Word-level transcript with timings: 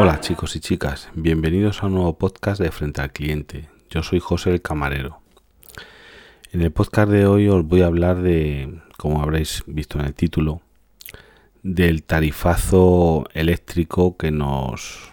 Hola 0.00 0.20
chicos 0.20 0.54
y 0.54 0.60
chicas, 0.60 1.08
bienvenidos 1.14 1.82
a 1.82 1.86
un 1.86 1.94
nuevo 1.94 2.16
podcast 2.16 2.60
de 2.60 2.70
Frente 2.70 3.00
al 3.00 3.10
Cliente. 3.10 3.68
Yo 3.90 4.04
soy 4.04 4.20
José 4.20 4.50
el 4.50 4.62
Camarero. 4.62 5.18
En 6.52 6.62
el 6.62 6.70
podcast 6.70 7.10
de 7.10 7.26
hoy 7.26 7.48
os 7.48 7.66
voy 7.66 7.82
a 7.82 7.86
hablar 7.86 8.22
de, 8.22 8.80
como 8.96 9.20
habréis 9.20 9.64
visto 9.66 9.98
en 9.98 10.06
el 10.06 10.14
título, 10.14 10.60
del 11.64 12.04
tarifazo 12.04 13.26
eléctrico 13.34 14.16
que 14.16 14.30
nos 14.30 15.12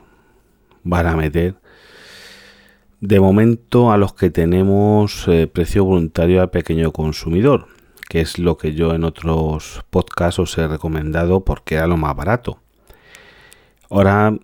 van 0.83 1.07
a 1.07 1.15
meter 1.15 1.55
de 3.01 3.19
momento 3.19 3.91
a 3.91 3.97
los 3.97 4.13
que 4.13 4.29
tenemos 4.29 5.27
eh, 5.27 5.47
precio 5.47 5.83
voluntario 5.83 6.43
al 6.43 6.51
pequeño 6.51 6.91
consumidor, 6.91 7.69
que 8.07 8.21
es 8.21 8.37
lo 8.37 8.59
que 8.59 8.75
yo 8.75 8.93
en 8.93 9.03
otros 9.03 9.83
podcasts 9.89 10.37
os 10.37 10.55
he 10.59 10.67
recomendado 10.67 11.43
porque 11.43 11.73
era 11.73 11.87
lo 11.87 11.97
más 11.97 12.15
barato. 12.15 12.59
Ahora 13.89 14.35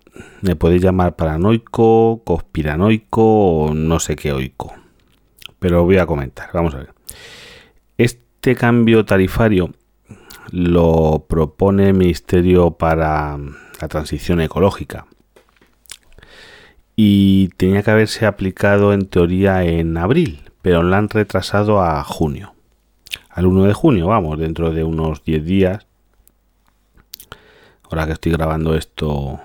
me 0.41 0.55
podéis 0.55 0.83
llamar 0.83 1.15
paranoico, 1.15 2.21
conspiranoico 2.23 3.23
o 3.23 3.73
no 3.73 3.99
sé 3.99 4.15
qué 4.15 4.31
oico. 4.31 4.73
Pero 5.59 5.83
voy 5.83 5.97
a 5.97 6.05
comentar, 6.05 6.49
vamos 6.53 6.73
a 6.75 6.79
ver. 6.79 6.93
Este 7.97 8.55
cambio 8.55 9.05
tarifario 9.05 9.71
lo 10.51 11.25
propone 11.27 11.89
el 11.89 11.93
Ministerio 11.93 12.71
para 12.71 13.37
la 13.37 13.87
Transición 13.87 14.41
Ecológica 14.41 15.05
y 16.95 17.49
tenía 17.57 17.83
que 17.83 17.91
haberse 17.91 18.25
aplicado 18.25 18.93
en 18.93 19.07
teoría 19.07 19.63
en 19.63 19.97
abril, 19.97 20.41
pero 20.61 20.83
lo 20.83 20.95
han 20.95 21.09
retrasado 21.09 21.81
a 21.81 22.03
junio. 22.03 22.53
Al 23.29 23.47
1 23.47 23.63
de 23.63 23.73
junio, 23.73 24.07
vamos, 24.07 24.37
dentro 24.37 24.71
de 24.71 24.83
unos 24.83 25.23
10 25.23 25.45
días. 25.45 25.87
Ahora 27.91 28.05
que 28.05 28.13
estoy 28.13 28.31
grabando 28.31 28.73
esto, 28.73 29.41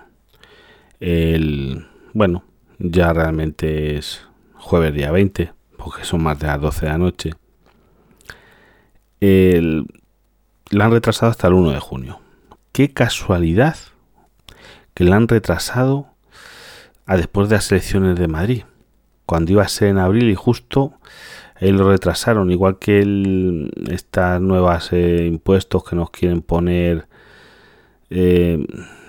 el 1.01 1.85
bueno, 2.13 2.45
ya 2.79 3.13
realmente 3.13 3.97
es 3.97 4.25
jueves 4.55 4.95
día 4.95 5.11
20, 5.11 5.53
porque 5.77 6.05
son 6.05 6.23
más 6.23 6.39
de 6.39 6.47
las 6.47 6.61
12 6.61 6.87
de 6.87 6.93
la 6.93 6.99
noche. 6.99 7.31
El, 9.21 9.87
la 10.71 10.85
han 10.85 10.93
retrasado 10.93 11.33
hasta 11.33 11.49
el 11.49 11.55
1 11.55 11.73
de 11.73 11.81
junio. 11.81 12.21
Qué 12.71 12.93
casualidad 12.93 13.77
que 14.95 15.03
la 15.03 15.17
han 15.17 15.27
retrasado 15.27 16.07
a 17.05 17.17
después 17.17 17.49
de 17.49 17.57
las 17.57 17.73
elecciones 17.73 18.17
de 18.17 18.29
Madrid, 18.29 18.63
cuando 19.27 19.51
iba 19.51 19.65
a 19.65 19.69
ser 19.69 19.89
en 19.89 19.99
abril 19.99 20.31
y 20.31 20.37
justo 20.37 20.95
ahí 21.57 21.73
lo 21.73 21.91
retrasaron, 21.91 22.53
igual 22.53 22.79
que 22.79 23.71
estas 23.91 24.41
nuevas 24.41 24.93
eh, 24.93 25.27
impuestos 25.27 25.83
que 25.83 25.97
nos 25.97 26.11
quieren 26.11 26.43
poner 26.43 27.09
eh, 28.11 28.65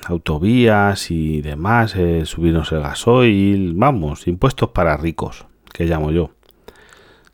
autovías 0.06 1.12
y 1.12 1.42
demás, 1.42 1.96
eh, 1.96 2.26
subirnos 2.26 2.72
el 2.72 2.82
gasoil, 2.82 3.74
vamos, 3.76 4.28
impuestos 4.28 4.70
para 4.70 4.98
ricos, 4.98 5.46
que 5.74 5.86
llamo 5.86 6.12
yo. 6.12 6.32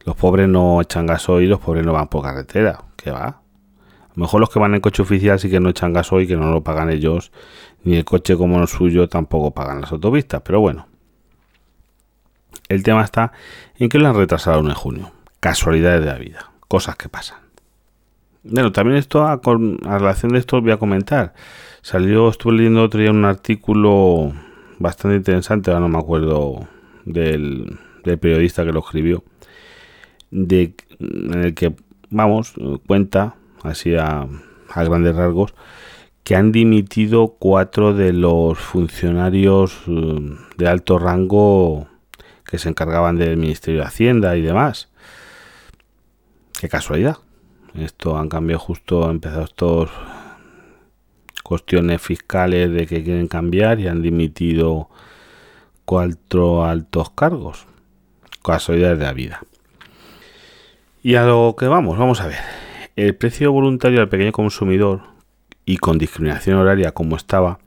Los 0.05 0.15
pobres 0.15 0.49
no 0.49 0.81
echan 0.81 1.05
gasoil, 1.05 1.49
los 1.49 1.59
pobres 1.59 1.85
no 1.85 1.93
van 1.93 2.07
por 2.07 2.23
carretera, 2.23 2.83
¿qué 2.97 3.11
va? 3.11 3.25
A 3.25 4.15
lo 4.15 4.21
mejor 4.21 4.41
los 4.41 4.49
que 4.49 4.59
van 4.59 4.75
en 4.75 4.81
coche 4.81 5.01
oficial 5.01 5.39
sí 5.39 5.49
que 5.49 5.59
no 5.59 5.69
echan 5.69 5.93
gasoil, 5.93 6.27
que 6.27 6.35
no 6.35 6.51
lo 6.51 6.63
pagan 6.63 6.89
ellos, 6.89 7.31
ni 7.83 7.95
el 7.95 8.05
coche 8.05 8.35
como 8.37 8.59
el 8.61 8.67
suyo 8.67 9.07
tampoco 9.07 9.51
pagan 9.51 9.81
las 9.81 9.91
autopistas, 9.91 10.41
pero 10.43 10.59
bueno. 10.59 10.87
El 12.69 12.83
tema 12.83 13.03
está 13.03 13.31
en 13.75 13.89
que 13.89 13.99
lo 13.99 14.07
han 14.07 14.15
retrasado 14.15 14.59
en 14.59 14.73
junio. 14.73 15.11
Casualidades 15.39 16.01
de 16.01 16.11
la 16.11 16.17
vida, 16.17 16.51
cosas 16.67 16.95
que 16.95 17.09
pasan. 17.09 17.42
Bueno, 18.43 18.71
también 18.71 18.97
esto 18.97 19.23
a, 19.23 19.33
a 19.33 19.97
relación 19.97 20.33
de 20.33 20.39
esto 20.39 20.57
os 20.57 20.63
voy 20.63 20.71
a 20.71 20.77
comentar. 20.77 21.33
Salió, 21.81 22.29
estuve 22.29 22.53
leyendo 22.57 22.83
otro 22.83 22.99
día 22.99 23.11
un 23.11 23.25
artículo 23.25 24.33
bastante 24.79 25.17
interesante, 25.17 25.71
ahora 25.71 25.81
no 25.81 25.89
me 25.89 25.97
acuerdo 25.97 26.67
del, 27.05 27.79
periodista 28.03 28.65
que 28.65 28.73
lo 28.73 28.79
escribió, 28.79 29.23
de, 30.29 30.75
en 30.99 31.43
el 31.43 31.53
que, 31.53 31.73
vamos, 32.09 32.53
cuenta, 32.85 33.35
así 33.63 33.95
a, 33.95 34.27
a 34.69 34.83
grandes 34.83 35.15
rasgos, 35.15 35.53
que 36.23 36.35
han 36.35 36.51
dimitido 36.51 37.35
cuatro 37.39 37.93
de 37.93 38.13
los 38.13 38.57
funcionarios 38.59 39.83
eh, 39.87 40.37
de 40.57 40.67
alto 40.67 40.99
rango 40.99 41.87
que 42.45 42.57
se 42.57 42.69
encargaban 42.69 43.17
del 43.17 43.37
Ministerio 43.37 43.81
de 43.81 43.87
Hacienda 43.87 44.35
y 44.37 44.41
demás. 44.41 44.89
Qué 46.59 46.69
casualidad. 46.69 47.17
Esto 47.75 48.17
han 48.17 48.29
cambiado 48.29 48.59
justo, 48.59 49.05
han 49.05 49.11
empezado 49.11 49.43
estos 49.43 49.89
cuestiones 51.43 52.01
fiscales 52.01 52.71
de 52.71 52.85
que 52.87 53.03
quieren 53.03 53.27
cambiar 53.27 53.79
y 53.79 53.87
han 53.87 54.01
dimitido 54.01 54.89
cuatro 55.85 56.65
altos 56.65 57.09
cargos. 57.11 57.65
Casualidades 58.43 58.99
de 58.99 59.05
la 59.05 59.13
vida. 59.13 59.41
Y 61.01 61.15
a 61.15 61.23
lo 61.23 61.55
que 61.57 61.67
vamos, 61.67 61.97
vamos 61.97 62.21
a 62.21 62.27
ver. 62.27 62.39
El 62.95 63.15
precio 63.15 63.51
voluntario 63.51 64.01
al 64.01 64.09
pequeño 64.09 64.31
consumidor 64.31 65.01
y 65.65 65.77
con 65.77 65.97
discriminación 65.97 66.57
horaria 66.57 66.91
como 66.91 67.15
estaba, 67.15 67.59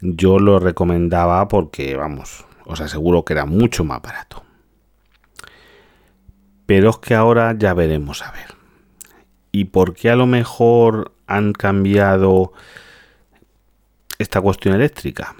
yo 0.00 0.38
lo 0.38 0.58
recomendaba 0.58 1.48
porque, 1.48 1.96
vamos, 1.96 2.44
os 2.66 2.80
aseguro 2.80 3.24
que 3.24 3.32
era 3.32 3.46
mucho 3.46 3.84
más 3.84 4.02
barato. 4.02 4.42
Pero 6.66 6.90
es 6.90 6.98
que 6.98 7.14
ahora 7.14 7.54
ya 7.56 7.74
veremos 7.74 8.22
a 8.22 8.32
ver. 8.32 8.63
¿Y 9.54 9.66
por 9.66 9.94
qué 9.94 10.10
a 10.10 10.16
lo 10.16 10.26
mejor 10.26 11.12
han 11.28 11.52
cambiado 11.52 12.52
esta 14.18 14.40
cuestión 14.40 14.74
eléctrica? 14.74 15.36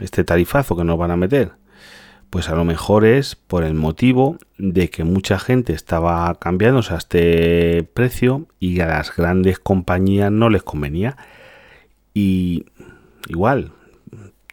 Este 0.00 0.24
tarifazo 0.24 0.74
que 0.74 0.82
nos 0.82 0.98
van 0.98 1.12
a 1.12 1.16
meter. 1.16 1.52
Pues 2.28 2.48
a 2.48 2.56
lo 2.56 2.64
mejor 2.64 3.04
es 3.04 3.36
por 3.36 3.62
el 3.62 3.74
motivo 3.74 4.36
de 4.58 4.90
que 4.90 5.04
mucha 5.04 5.38
gente 5.38 5.74
estaba 5.74 6.34
cambiándose 6.40 6.92
a 6.94 6.96
este 6.96 7.84
precio 7.84 8.48
y 8.58 8.80
a 8.80 8.88
las 8.88 9.14
grandes 9.14 9.60
compañías 9.60 10.32
no 10.32 10.50
les 10.50 10.64
convenía. 10.64 11.16
Y 12.14 12.66
igual, 13.28 13.70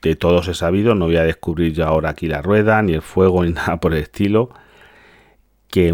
de 0.04 0.16
todos 0.16 0.48
he 0.50 0.54
sabido, 0.54 0.94
no 0.94 1.06
voy 1.06 1.18
a 1.18 1.24
descubrir 1.24 1.74
ya 1.74 1.88
ahora 1.88 2.12
aquí 2.12 2.28
la 2.28 2.44
rueda, 2.44 2.80
ni 2.84 2.94
el 2.94 3.02
fuego, 3.02 3.44
ni 3.44 3.54
nada 3.54 3.80
por 3.80 3.96
el 3.96 4.04
estilo, 4.04 4.52
que 5.68 5.94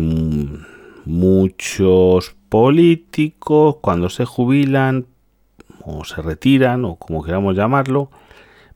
muchos 1.05 2.35
políticos 2.49 3.77
cuando 3.81 4.09
se 4.09 4.25
jubilan 4.25 5.07
o 5.81 6.03
se 6.03 6.21
retiran 6.21 6.85
o 6.85 6.95
como 6.95 7.23
queramos 7.23 7.55
llamarlo, 7.55 8.09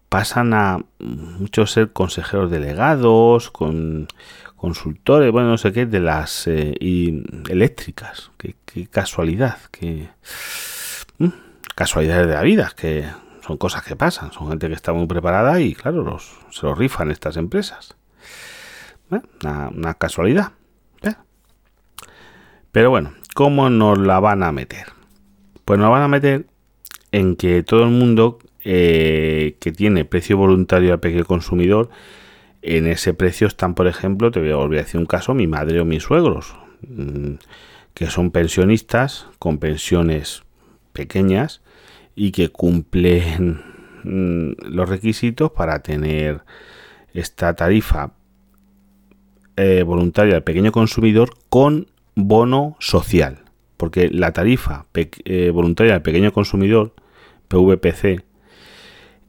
pasan 0.10 0.54
a 0.54 0.84
muchos 1.00 1.72
ser 1.72 1.92
consejeros 1.94 2.50
delegados, 2.52 3.52
con 3.52 4.08
consultores, 4.56 5.32
bueno, 5.32 5.50
no 5.50 5.58
sé 5.58 5.72
qué, 5.72 5.86
de 5.86 6.00
las 6.00 6.48
eh, 6.48 6.76
eléctricas. 7.48 8.32
Qué, 8.38 8.56
casualidad, 8.88 9.58
qué 9.72 10.10
mm, 11.18 11.30
casualidades 11.76 12.28
de 12.28 12.34
la 12.34 12.42
vida, 12.42 12.72
que 12.76 13.06
son 13.46 13.58
cosas 13.58 13.84
que 13.84 13.96
pasan, 13.96 14.32
son 14.32 14.50
gente 14.50 14.68
que 14.68 14.74
está 14.74 14.94
muy 14.94 15.08
preparada 15.08 15.60
y 15.62 15.74
claro, 15.74 16.04
los, 16.04 16.38
se 16.52 16.66
los 16.66 16.78
rifan 16.78 17.10
estas 17.10 17.38
empresas. 17.38 17.96
Una, 19.10 19.94
casualidad. 19.96 20.52
Pero 22.72 22.90
bueno, 22.90 23.14
¿cómo 23.34 23.70
nos 23.70 23.98
la 23.98 24.20
van 24.20 24.44
a 24.44 24.52
meter? 24.52 24.88
Pues 25.66 25.80
nos 25.80 25.90
van 25.90 26.04
a 26.04 26.08
meter 26.08 26.46
en 27.12 27.36
que 27.36 27.64
todo 27.64 27.84
el 27.84 27.90
mundo 27.90 28.40
eh, 28.64 29.56
que 29.60 29.72
tiene 29.72 30.06
precio 30.06 30.38
voluntario 30.38 30.94
al 30.94 31.00
pequeño 31.00 31.26
consumidor, 31.26 31.90
en 32.62 32.88
ese 32.88 33.14
precio 33.14 33.48
están, 33.48 33.74
por 33.74 33.88
ejemplo, 33.88 34.32
te 34.32 34.40
voy 34.40 34.52
a 34.52 34.58
volver 34.58 34.80
a 34.80 34.84
decir 34.84 35.00
un 35.00 35.06
caso, 35.06 35.34
mi 35.34 35.48
madre 35.48 35.80
o 35.80 35.86
mis 35.86 36.04
suegros, 36.04 36.56
mm, 36.88 37.36
que 37.94 38.08
son 38.08 38.32
pensionistas 38.32 39.28
con 39.40 39.58
pensiones 39.60 40.44
pequeñas 40.92 41.62
y 42.16 42.32
que 42.32 42.50
cumplen 42.50 43.62
mm, 44.04 44.52
los 44.68 44.90
requisitos 44.90 45.52
para 45.52 45.80
tener 45.80 46.42
esta 47.14 47.56
tarifa 47.56 48.12
eh, 49.56 49.84
voluntaria 49.84 50.36
al 50.36 50.44
pequeño 50.44 50.72
consumidor 50.72 51.32
con 51.50 51.88
bono 52.28 52.76
social. 52.80 53.44
Porque 53.78 54.10
la 54.10 54.34
tarifa 54.34 54.86
eh, 54.94 55.52
voluntaria 55.52 55.96
al 55.96 56.02
pequeño 56.02 56.34
consumidor, 56.34 56.94
PVPC, 57.48 58.24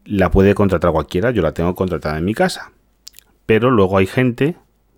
la 0.05 0.31
puede 0.31 0.55
contratar 0.55 0.93
cualquiera, 0.93 1.31
yo 1.31 1.43
la 1.43 1.53
tengo 1.53 1.75
contratada 1.75 2.19
en 2.19 2.25
mi 2.25 2.35
casa. 2.35 2.73
Pero 3.47 3.71
luego 3.71 3.99
hay 3.99 4.07
gente 4.07 4.57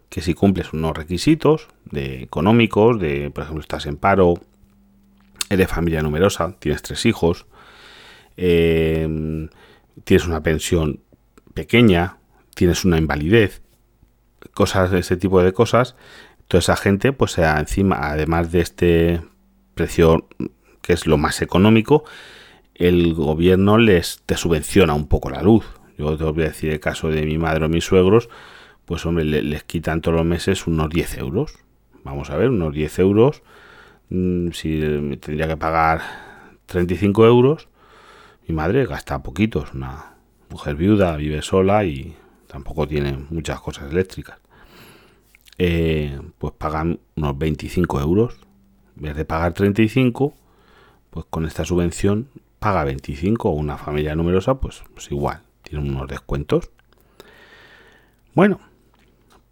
que 0.08 0.20
si 0.20 0.34
cumples 0.34 0.72
unos 0.72 0.96
requisitos 0.96 1.68
de 1.84 2.22
económicos, 2.22 2.98
de 3.00 3.30
por 3.30 3.44
ejemplo 3.44 3.62
estás 3.62 3.86
en 3.86 3.96
paro, 3.96 4.34
eres 5.48 5.68
familia 5.68 6.02
numerosa, 6.02 6.56
tienes 6.58 6.82
tres 6.82 7.06
hijos, 7.06 7.46
em, 8.36 9.48
tienes 10.04 10.26
una 10.26 10.42
pensión 10.42 11.00
pequeña, 11.54 12.18
tienes 12.54 12.84
una 12.84 12.98
invalidez, 12.98 13.62
cosas 14.54 14.90
de 14.90 15.00
ese 15.00 15.16
tipo 15.16 15.42
de 15.42 15.52
cosas, 15.52 15.96
toda 16.48 16.60
esa 16.60 16.76
gente, 16.76 17.12
pues 17.12 17.38
encima, 17.38 17.98
además 18.00 18.52
de 18.52 18.60
este 18.60 19.22
precio 19.74 20.28
que 20.82 20.92
es 20.92 21.06
lo 21.06 21.16
más 21.16 21.40
económico, 21.42 22.04
el 22.74 23.14
gobierno 23.14 23.78
les 23.78 24.22
te 24.26 24.36
subvenciona 24.36 24.94
un 24.94 25.06
poco 25.06 25.30
la 25.30 25.42
luz. 25.42 25.64
Yo 25.96 26.16
te 26.16 26.24
voy 26.24 26.42
a 26.42 26.48
decir 26.48 26.70
el 26.70 26.80
caso 26.80 27.08
de 27.08 27.24
mi 27.24 27.38
madre 27.38 27.64
o 27.64 27.68
mis 27.68 27.84
suegros, 27.84 28.28
pues 28.84 29.06
hombre, 29.06 29.24
les 29.24 29.62
quitan 29.62 30.00
todos 30.00 30.16
los 30.16 30.26
meses 30.26 30.66
unos 30.66 30.90
10 30.90 31.18
euros. 31.18 31.54
Vamos 32.04 32.30
a 32.30 32.36
ver, 32.36 32.50
unos 32.50 32.74
10 32.74 32.98
euros. 32.98 33.42
Mm, 34.08 34.50
si 34.50 34.68
me 34.78 35.16
tendría 35.16 35.46
que 35.46 35.56
pagar 35.56 36.00
35 36.66 37.26
euros, 37.26 37.68
mi 38.48 38.54
madre 38.54 38.84
gasta 38.86 39.22
poquitos, 39.22 39.72
una 39.74 40.14
mujer 40.50 40.74
viuda, 40.74 41.16
vive 41.16 41.42
sola 41.42 41.84
y 41.84 42.16
tampoco 42.48 42.88
tiene 42.88 43.16
muchas 43.30 43.60
cosas 43.60 43.90
eléctricas. 43.90 44.38
Eh, 45.58 46.19
pues 46.38 46.54
pagan 46.56 47.00
unos 47.16 47.38
25 47.38 48.00
euros. 48.00 48.37
En 48.96 49.02
vez 49.02 49.16
de 49.16 49.25
pagar 49.25 49.52
35, 49.52 50.34
pues 51.10 51.26
con 51.28 51.46
esta 51.46 51.64
subvención 51.64 52.28
paga 52.58 52.84
25 52.84 53.49
o 53.49 53.52
una 53.52 53.76
familia 53.76 54.14
numerosa, 54.14 54.54
pues, 54.60 54.82
pues 54.94 55.10
igual, 55.10 55.43
tiene 55.62 55.88
unos 55.88 56.08
descuentos. 56.08 56.70
Bueno, 58.34 58.60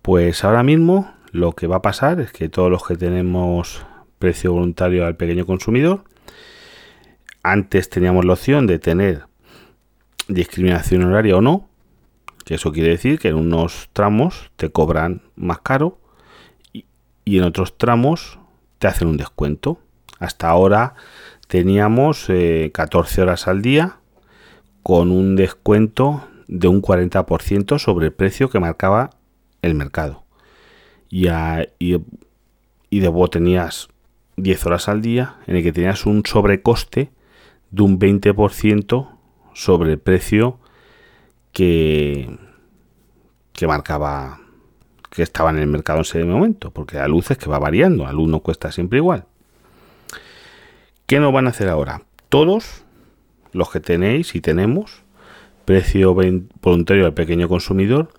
pues 0.02 0.44
ahora 0.44 0.62
mismo 0.62 1.12
lo 1.32 1.52
que 1.52 1.66
va 1.66 1.76
a 1.76 1.82
pasar 1.82 2.20
es 2.20 2.32
que 2.32 2.48
todos 2.48 2.70
los 2.70 2.86
que 2.86 2.96
tenemos 2.96 3.84
precio 4.18 4.52
voluntario 4.52 5.06
al 5.06 5.16
pequeño 5.16 5.46
consumidor, 5.46 6.04
antes 7.42 7.88
teníamos 7.88 8.24
la 8.24 8.34
opción 8.34 8.66
de 8.66 8.78
tener 8.78 9.24
discriminación 10.28 11.04
horaria 11.04 11.36
o 11.36 11.40
no, 11.40 11.69
que 12.50 12.56
eso 12.56 12.72
quiere 12.72 12.88
decir 12.88 13.20
que 13.20 13.28
en 13.28 13.36
unos 13.36 13.90
tramos 13.92 14.50
te 14.56 14.70
cobran 14.70 15.22
más 15.36 15.60
caro 15.60 16.00
y, 16.72 16.84
en 17.24 17.44
otros 17.44 17.78
tramos 17.78 18.40
te 18.80 18.88
hacen 18.88 19.06
un 19.06 19.16
descuento. 19.16 19.78
Hasta 20.18 20.48
ahora 20.48 20.96
teníamos 21.46 22.26
14 22.26 22.32
eh, 22.32 23.22
horas 23.22 23.46
al 23.46 23.62
día 23.62 23.98
con 24.82 25.12
un 25.12 25.36
descuento 25.36 26.26
de 26.48 26.66
un 26.66 26.82
40% 26.82 27.78
sobre 27.78 28.06
el 28.06 28.12
precio 28.12 28.50
que 28.50 28.58
marcaba 28.58 29.10
el 29.62 29.76
mercado. 29.76 30.24
Y, 31.08 31.28
y, 31.28 31.98
y 32.90 33.00
luego 33.00 33.30
tenías 33.30 33.90
10 34.38 34.66
horas 34.66 34.88
al 34.88 35.02
día 35.02 35.36
en 35.46 35.54
el 35.54 35.62
que 35.62 35.72
tenías 35.72 36.04
un 36.04 36.26
sobrecoste 36.26 37.12
de 37.70 37.82
un 37.82 38.00
20% 38.00 39.08
sobre 39.54 39.92
el 39.92 40.00
precio 40.00 40.58
que, 41.52 42.38
marcaba 43.66 44.40
que 45.10 45.22
estaba 45.22 45.50
en 45.50 45.58
el 45.58 45.66
mercado 45.66 45.98
en 45.98 46.02
ese 46.02 46.24
momento, 46.24 46.70
porque 46.70 46.96
la 46.96 47.08
luz 47.08 47.30
es 47.30 47.38
que 47.38 47.50
va 47.50 47.58
variando, 47.58 48.04
la 48.04 48.12
luz 48.12 48.28
no 48.28 48.40
cuesta 48.40 48.72
siempre 48.72 48.98
igual. 48.98 49.24
¿Qué 51.06 51.18
nos 51.18 51.32
van 51.32 51.46
a 51.46 51.50
hacer 51.50 51.68
ahora? 51.68 52.02
Todos 52.28 52.84
los 53.52 53.70
que 53.70 53.80
tenéis 53.80 54.34
y 54.34 54.40
tenemos 54.40 55.02
precio 55.64 56.14
voluntario 56.62 57.06
al 57.06 57.14
pequeño 57.14 57.48
consumidor, 57.48 58.12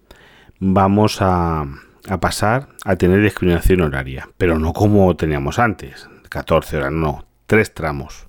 vamos 0.60 1.22
a, 1.22 1.66
a 2.07 2.19
pasar 2.19 2.69
a 2.86 2.95
tener 2.95 3.22
discriminación 3.22 3.81
horaria, 3.81 4.30
pero 4.38 4.60
no 4.60 4.74
como 4.74 5.16
teníamos 5.16 5.60
antes, 5.60 6.07
14 6.30 6.77
horas, 6.77 6.92
no, 6.92 7.25
tres 7.45 7.74
tramos. 7.74 8.27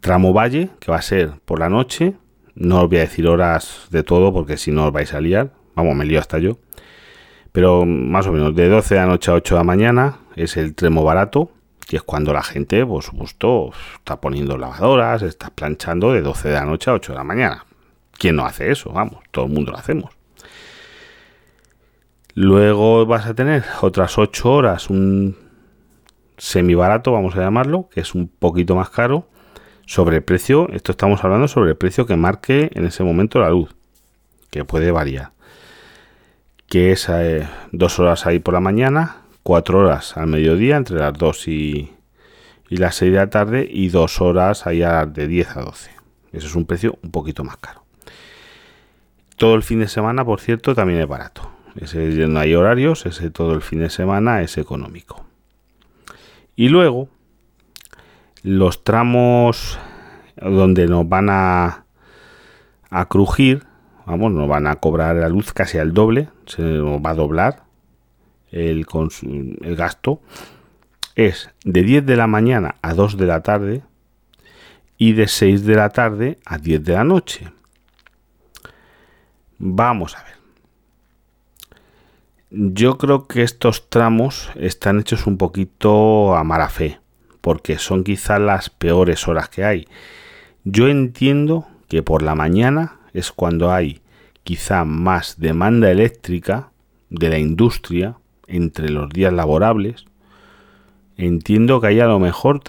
Tramo 0.00 0.32
Valle, 0.32 0.70
que 0.80 0.90
va 0.90 0.98
a 0.98 1.02
ser 1.02 1.40
por 1.44 1.58
la 1.58 1.68
noche, 1.68 2.14
no 2.56 2.82
os 2.82 2.88
voy 2.88 2.98
a 2.98 3.02
decir 3.02 3.26
horas 3.28 3.86
de 3.90 4.02
todo 4.02 4.32
porque 4.32 4.56
si 4.56 4.72
no 4.72 4.86
os 4.86 4.92
vais 4.92 5.12
a 5.14 5.20
liar, 5.20 5.52
vamos, 5.74 5.94
me 5.94 6.04
lío 6.04 6.18
hasta 6.18 6.38
yo. 6.38 6.58
Pero 7.52 7.86
más 7.86 8.26
o 8.26 8.32
menos 8.32 8.54
de 8.54 8.68
12 8.68 8.94
de 8.94 9.00
la 9.00 9.06
noche 9.06 9.30
a 9.30 9.34
8 9.34 9.54
de 9.54 9.58
la 9.58 9.64
mañana 9.64 10.18
es 10.34 10.56
el 10.56 10.74
tramo 10.74 11.04
barato, 11.04 11.50
que 11.86 11.96
es 11.96 12.02
cuando 12.02 12.32
la 12.32 12.42
gente, 12.42 12.84
por 12.84 13.02
supuesto, 13.02 13.70
está 13.94 14.20
poniendo 14.20 14.58
lavadoras, 14.58 15.22
está 15.22 15.50
planchando 15.50 16.12
de 16.12 16.22
12 16.22 16.48
de 16.48 16.54
la 16.54 16.64
noche 16.64 16.90
a 16.90 16.94
8 16.94 17.12
de 17.12 17.18
la 17.18 17.24
mañana. 17.24 17.66
¿Quién 18.18 18.36
no 18.36 18.46
hace 18.46 18.70
eso? 18.70 18.90
Vamos, 18.90 19.22
todo 19.30 19.46
el 19.46 19.52
mundo 19.52 19.72
lo 19.72 19.78
hacemos. 19.78 20.16
Luego 22.34 23.06
vas 23.06 23.26
a 23.26 23.34
tener 23.34 23.64
otras 23.80 24.18
8 24.18 24.52
horas, 24.52 24.90
un 24.90 25.36
semi 26.36 26.74
barato, 26.74 27.12
vamos 27.12 27.36
a 27.36 27.40
llamarlo, 27.40 27.88
que 27.90 28.00
es 28.00 28.14
un 28.14 28.28
poquito 28.28 28.74
más 28.74 28.90
caro, 28.90 29.28
sobre 29.86 30.16
el 30.16 30.22
precio, 30.22 30.68
esto 30.72 30.92
estamos 30.92 31.24
hablando 31.24 31.48
sobre 31.48 31.70
el 31.70 31.76
precio 31.76 32.06
que 32.06 32.16
marque 32.16 32.70
en 32.74 32.84
ese 32.84 33.04
momento 33.04 33.38
la 33.38 33.50
luz, 33.50 33.74
que 34.50 34.64
puede 34.64 34.90
variar, 34.90 35.30
que 36.68 36.92
es 36.92 37.08
eh, 37.08 37.48
dos 37.72 37.98
horas 37.98 38.26
ahí 38.26 38.40
por 38.40 38.54
la 38.54 38.60
mañana, 38.60 39.22
cuatro 39.42 39.78
horas 39.78 40.16
al 40.16 40.26
mediodía, 40.26 40.76
entre 40.76 40.98
las 40.98 41.14
2 41.14 41.48
y, 41.48 41.90
y 42.68 42.76
las 42.76 42.96
6 42.96 43.12
de 43.12 43.18
la 43.18 43.30
tarde, 43.30 43.68
y 43.70 43.88
dos 43.88 44.20
horas 44.20 44.66
allá 44.66 45.06
de 45.06 45.28
10 45.28 45.56
a 45.56 45.60
12. 45.62 45.90
Eso 46.32 46.46
es 46.48 46.54
un 46.56 46.66
precio 46.66 46.98
un 47.02 47.12
poquito 47.12 47.44
más 47.44 47.56
caro. 47.56 47.84
Todo 49.36 49.54
el 49.54 49.62
fin 49.62 49.80
de 49.80 49.88
semana, 49.88 50.24
por 50.24 50.40
cierto, 50.40 50.74
también 50.74 51.00
es 51.00 51.06
barato. 51.06 51.50
Ese 51.76 51.98
no 52.26 52.40
hay 52.40 52.54
horarios, 52.54 53.06
ese 53.06 53.30
todo 53.30 53.54
el 53.54 53.62
fin 53.62 53.80
de 53.80 53.90
semana 53.90 54.42
es 54.42 54.58
económico. 54.58 55.24
Y 56.56 56.70
luego, 56.70 57.08
los 58.46 58.84
tramos 58.84 59.76
donde 60.36 60.86
nos 60.86 61.08
van 61.08 61.30
a, 61.30 61.84
a 62.90 63.06
crujir, 63.06 63.64
vamos, 64.06 64.30
nos 64.30 64.48
van 64.48 64.68
a 64.68 64.76
cobrar 64.76 65.16
la 65.16 65.28
luz 65.28 65.52
casi 65.52 65.78
al 65.78 65.92
doble, 65.92 66.28
se 66.46 66.62
nos 66.62 67.04
va 67.04 67.10
a 67.10 67.14
doblar 67.14 67.64
el, 68.52 68.86
el 69.62 69.76
gasto, 69.76 70.20
es 71.16 71.50
de 71.64 71.82
10 71.82 72.06
de 72.06 72.16
la 72.16 72.28
mañana 72.28 72.76
a 72.82 72.94
2 72.94 73.16
de 73.16 73.26
la 73.26 73.42
tarde 73.42 73.82
y 74.96 75.14
de 75.14 75.26
6 75.26 75.66
de 75.66 75.74
la 75.74 75.88
tarde 75.88 76.38
a 76.46 76.58
10 76.58 76.84
de 76.84 76.92
la 76.92 77.02
noche. 77.02 77.50
Vamos 79.58 80.16
a 80.16 80.22
ver. 80.22 80.36
Yo 82.50 82.96
creo 82.96 83.26
que 83.26 83.42
estos 83.42 83.90
tramos 83.90 84.52
están 84.54 85.00
hechos 85.00 85.26
un 85.26 85.36
poquito 85.36 86.36
a 86.36 86.44
mala 86.44 86.68
fe, 86.68 87.00
porque 87.46 87.78
son 87.78 88.02
quizás 88.02 88.40
las 88.40 88.70
peores 88.70 89.28
horas 89.28 89.48
que 89.48 89.64
hay. 89.64 89.86
Yo 90.64 90.88
entiendo 90.88 91.68
que 91.86 92.02
por 92.02 92.22
la 92.22 92.34
mañana 92.34 92.96
es 93.12 93.30
cuando 93.30 93.70
hay 93.70 94.00
quizá 94.42 94.84
más 94.84 95.38
demanda 95.38 95.88
eléctrica 95.92 96.70
de 97.08 97.28
la 97.28 97.38
industria 97.38 98.16
entre 98.48 98.88
los 98.88 99.08
días 99.10 99.32
laborables. 99.32 100.06
Entiendo 101.16 101.80
que 101.80 101.86
ahí 101.86 102.00
a 102.00 102.06
lo 102.06 102.18
mejor 102.18 102.62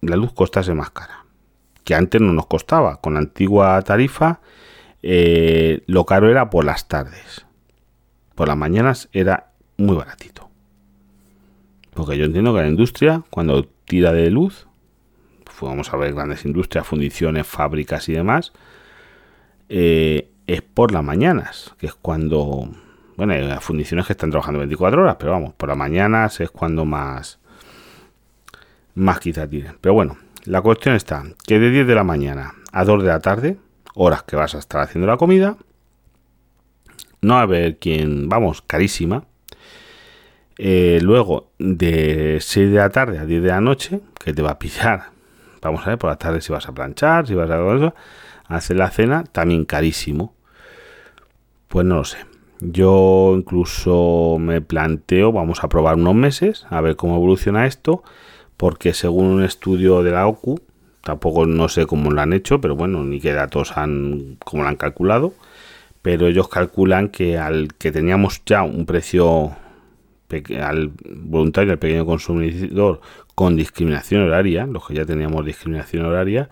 la 0.00 0.14
luz 0.14 0.32
costase 0.32 0.74
más 0.74 0.90
cara, 0.90 1.24
que 1.82 1.96
antes 1.96 2.20
no 2.20 2.32
nos 2.32 2.46
costaba. 2.46 3.00
Con 3.00 3.14
la 3.14 3.18
antigua 3.18 3.82
tarifa 3.82 4.38
eh, 5.02 5.82
lo 5.88 6.06
caro 6.06 6.30
era 6.30 6.50
por 6.50 6.64
las 6.64 6.86
tardes. 6.86 7.46
Por 8.36 8.46
las 8.46 8.56
mañanas 8.56 9.08
era 9.12 9.50
muy 9.76 9.96
baratito. 9.96 10.49
Porque 11.94 12.16
yo 12.16 12.24
entiendo 12.24 12.54
que 12.54 12.60
la 12.60 12.68
industria, 12.68 13.22
cuando 13.30 13.64
tira 13.84 14.12
de 14.12 14.30
luz, 14.30 14.66
vamos 15.60 15.92
a 15.92 15.96
ver 15.96 16.14
grandes 16.14 16.44
industrias, 16.44 16.86
fundiciones, 16.86 17.46
fábricas 17.46 18.08
y 18.08 18.12
demás, 18.12 18.52
eh, 19.68 20.30
es 20.46 20.62
por 20.62 20.92
las 20.92 21.04
mañanas, 21.04 21.74
que 21.78 21.86
es 21.86 21.94
cuando, 21.94 22.68
bueno, 23.16 23.32
hay 23.32 23.58
fundiciones 23.60 24.06
que 24.06 24.12
están 24.12 24.30
trabajando 24.30 24.58
24 24.58 25.02
horas, 25.02 25.16
pero 25.18 25.32
vamos, 25.32 25.54
por 25.54 25.68
las 25.68 25.78
mañanas 25.78 26.40
es 26.40 26.50
cuando 26.50 26.84
más, 26.84 27.38
más 28.94 29.20
quizá 29.20 29.48
tienen. 29.48 29.76
Pero 29.80 29.94
bueno, 29.94 30.16
la 30.44 30.60
cuestión 30.62 30.94
está 30.94 31.24
que 31.46 31.58
de 31.58 31.70
10 31.70 31.86
de 31.86 31.94
la 31.94 32.04
mañana 32.04 32.54
a 32.72 32.84
2 32.84 33.02
de 33.02 33.08
la 33.08 33.20
tarde, 33.20 33.58
horas 33.94 34.22
que 34.22 34.36
vas 34.36 34.54
a 34.54 34.58
estar 34.58 34.80
haciendo 34.80 35.06
la 35.06 35.16
comida, 35.16 35.56
no 37.22 37.38
a 37.38 37.46
ver 37.46 37.78
quién, 37.78 38.28
vamos, 38.28 38.62
carísima. 38.62 39.24
Eh, 40.62 40.98
luego, 41.00 41.52
de 41.58 42.36
6 42.38 42.70
de 42.70 42.76
la 42.76 42.90
tarde 42.90 43.18
a 43.18 43.24
10 43.24 43.42
de 43.42 43.48
la 43.48 43.62
noche, 43.62 44.02
que 44.22 44.34
te 44.34 44.42
va 44.42 44.50
a 44.50 44.58
pillar. 44.58 45.04
Vamos 45.62 45.86
a 45.86 45.88
ver 45.88 45.98
por 45.98 46.10
la 46.10 46.16
tarde 46.16 46.42
si 46.42 46.52
vas 46.52 46.68
a 46.68 46.72
planchar, 46.72 47.26
si 47.26 47.34
vas 47.34 47.48
a, 47.48 47.56
a 47.56 48.56
hacer 48.56 48.76
la 48.76 48.90
cena, 48.90 49.24
también 49.24 49.64
carísimo. 49.64 50.34
Pues 51.68 51.86
no 51.86 51.96
lo 51.96 52.04
sé. 52.04 52.18
Yo 52.60 53.32
incluso 53.38 54.36
me 54.38 54.60
planteo, 54.60 55.32
vamos 55.32 55.64
a 55.64 55.70
probar 55.70 55.94
unos 55.94 56.14
meses, 56.14 56.66
a 56.68 56.82
ver 56.82 56.94
cómo 56.94 57.16
evoluciona 57.16 57.66
esto, 57.66 58.02
porque 58.58 58.92
según 58.92 59.28
un 59.28 59.42
estudio 59.42 60.02
de 60.02 60.10
la 60.10 60.26
OCU, 60.26 60.60
tampoco 61.02 61.46
no 61.46 61.70
sé 61.70 61.86
cómo 61.86 62.10
lo 62.10 62.20
han 62.20 62.34
hecho, 62.34 62.60
pero 62.60 62.76
bueno, 62.76 63.02
ni 63.02 63.18
qué 63.18 63.32
datos 63.32 63.78
han, 63.78 64.36
cómo 64.44 64.64
lo 64.64 64.68
han 64.68 64.76
calculado, 64.76 65.32
pero 66.02 66.26
ellos 66.26 66.50
calculan 66.50 67.08
que 67.08 67.38
al 67.38 67.68
que 67.78 67.92
teníamos 67.92 68.42
ya 68.44 68.62
un 68.62 68.84
precio 68.84 69.56
al 70.60 70.92
voluntario, 71.16 71.72
al 71.72 71.78
pequeño 71.78 72.06
consumidor 72.06 73.00
con 73.34 73.56
discriminación 73.56 74.22
horaria, 74.22 74.66
los 74.66 74.86
que 74.86 74.94
ya 74.94 75.04
teníamos 75.04 75.44
discriminación 75.44 76.04
horaria, 76.04 76.48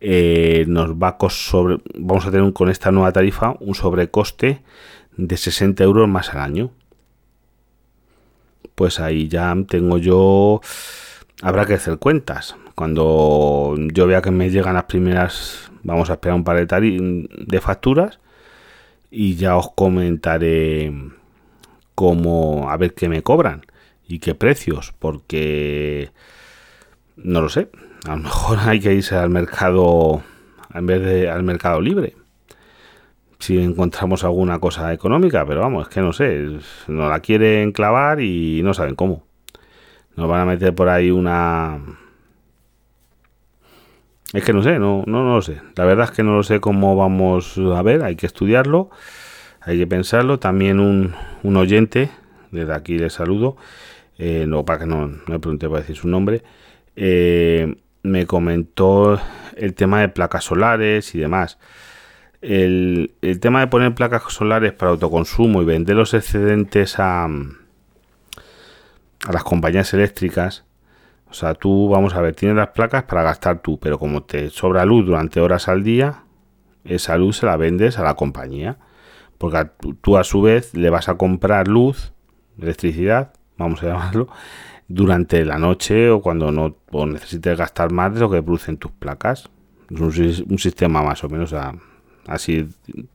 eh, 0.00 0.64
nos 0.68 0.92
va 0.92 1.16
a 1.20 1.30
sobre, 1.30 1.78
vamos 1.94 2.26
a 2.26 2.30
tener 2.30 2.52
con 2.52 2.68
esta 2.68 2.92
nueva 2.92 3.12
tarifa 3.12 3.56
un 3.60 3.74
sobrecoste 3.74 4.62
de 5.16 5.36
60 5.36 5.82
euros 5.82 6.08
más 6.08 6.34
al 6.34 6.40
año. 6.40 6.70
Pues 8.74 9.00
ahí 9.00 9.28
ya 9.28 9.54
tengo 9.68 9.98
yo 9.98 10.60
habrá 11.42 11.64
que 11.66 11.74
hacer 11.74 11.98
cuentas. 11.98 12.56
Cuando 12.74 13.76
yo 13.92 14.06
vea 14.06 14.20
que 14.20 14.30
me 14.30 14.50
llegan 14.50 14.74
las 14.74 14.84
primeras, 14.84 15.70
vamos 15.82 16.10
a 16.10 16.14
esperar 16.14 16.36
un 16.36 16.44
par 16.44 16.66
de, 16.66 17.28
de 17.46 17.60
facturas 17.60 18.18
y 19.10 19.36
ya 19.36 19.56
os 19.56 19.70
comentaré 19.72 20.92
cómo, 21.94 22.70
a 22.70 22.76
ver 22.76 22.94
qué 22.94 23.08
me 23.08 23.22
cobran 23.22 23.62
y 24.06 24.18
qué 24.18 24.34
precios, 24.34 24.94
porque 24.98 26.10
no 27.16 27.40
lo 27.40 27.48
sé. 27.48 27.70
A 28.06 28.16
lo 28.16 28.22
mejor 28.22 28.58
hay 28.64 28.80
que 28.80 28.94
irse 28.94 29.16
al 29.16 29.30
mercado 29.30 30.22
en 30.74 30.86
vez 30.86 31.02
de 31.02 31.30
al 31.30 31.42
mercado 31.42 31.80
libre. 31.80 32.14
Si 33.38 33.58
encontramos 33.58 34.24
alguna 34.24 34.58
cosa 34.58 34.92
económica, 34.92 35.44
pero 35.46 35.60
vamos, 35.60 35.88
es 35.88 35.94
que 35.94 36.00
no 36.00 36.12
sé, 36.12 36.58
nos 36.88 37.10
la 37.10 37.20
quieren 37.20 37.72
clavar 37.72 38.20
y 38.20 38.62
no 38.62 38.74
saben 38.74 38.94
cómo. 38.94 39.24
Nos 40.16 40.28
van 40.28 40.42
a 40.42 40.44
meter 40.46 40.74
por 40.74 40.88
ahí 40.88 41.10
una... 41.10 41.80
Es 44.32 44.44
que 44.44 44.52
no 44.52 44.62
sé, 44.62 44.78
no, 44.78 45.04
no, 45.06 45.24
no 45.24 45.36
lo 45.36 45.42
sé. 45.42 45.60
La 45.76 45.84
verdad 45.84 46.06
es 46.06 46.10
que 46.10 46.22
no 46.22 46.36
lo 46.36 46.42
sé 46.42 46.60
cómo 46.60 46.96
vamos 46.96 47.56
a 47.58 47.82
ver, 47.82 48.02
hay 48.02 48.16
que 48.16 48.26
estudiarlo, 48.26 48.90
hay 49.64 49.78
que 49.78 49.86
pensarlo. 49.86 50.38
También 50.38 50.80
un, 50.80 51.14
oyente, 51.56 52.10
desde 52.50 52.74
aquí 52.74 52.98
le 52.98 53.10
saludo, 53.10 53.56
eh, 54.18 54.44
no, 54.46 54.64
para 54.64 54.80
que 54.80 54.86
no, 54.86 55.08
me 55.26 55.38
pregunte 55.38 55.68
para 55.68 55.80
decir 55.80 55.96
su 55.96 56.08
nombre, 56.08 56.42
eh, 56.96 57.76
me 58.02 58.26
comentó 58.26 59.20
el 59.56 59.74
tema 59.74 60.00
de 60.00 60.08
placas 60.08 60.44
solares 60.44 61.14
y 61.14 61.18
demás. 61.18 61.58
El, 62.40 63.14
el, 63.22 63.40
tema 63.40 63.60
de 63.60 63.68
poner 63.68 63.94
placas 63.94 64.22
solares 64.28 64.72
para 64.72 64.90
autoconsumo 64.90 65.62
y 65.62 65.64
vender 65.64 65.96
los 65.96 66.12
excedentes 66.12 66.98
a, 66.98 67.24
a 67.24 69.32
las 69.32 69.44
compañías 69.44 69.94
eléctricas. 69.94 70.64
O 71.30 71.32
sea, 71.32 71.54
tú, 71.54 71.88
vamos 71.88 72.14
a 72.14 72.20
ver, 72.20 72.34
tienes 72.34 72.56
las 72.56 72.68
placas 72.68 73.04
para 73.04 73.22
gastar 73.22 73.60
tú, 73.60 73.78
pero 73.80 73.98
como 73.98 74.22
te 74.22 74.50
sobra 74.50 74.84
luz 74.84 75.06
durante 75.06 75.40
horas 75.40 75.68
al 75.68 75.82
día, 75.82 76.24
esa 76.84 77.16
luz 77.16 77.38
se 77.38 77.46
la 77.46 77.56
vendes 77.56 77.98
a 77.98 78.04
la 78.04 78.14
compañía. 78.14 78.76
Porque 79.38 79.68
tú 80.00 80.16
a 80.16 80.24
su 80.24 80.42
vez 80.42 80.74
le 80.74 80.90
vas 80.90 81.08
a 81.08 81.16
comprar 81.16 81.68
luz, 81.68 82.12
electricidad, 82.60 83.32
vamos 83.56 83.82
a 83.82 83.86
llamarlo, 83.86 84.28
durante 84.88 85.44
la 85.44 85.58
noche 85.58 86.10
o 86.10 86.20
cuando 86.20 86.52
no 86.52 86.76
necesites 87.06 87.58
gastar 87.58 87.92
más 87.92 88.14
de 88.14 88.20
lo 88.20 88.30
que 88.30 88.42
producen 88.42 88.76
tus 88.76 88.92
placas. 88.92 89.48
Es 89.90 90.40
un, 90.40 90.58
sistema 90.58 91.02
más 91.02 91.22
o 91.24 91.28
menos 91.28 91.54
así, 92.26 92.68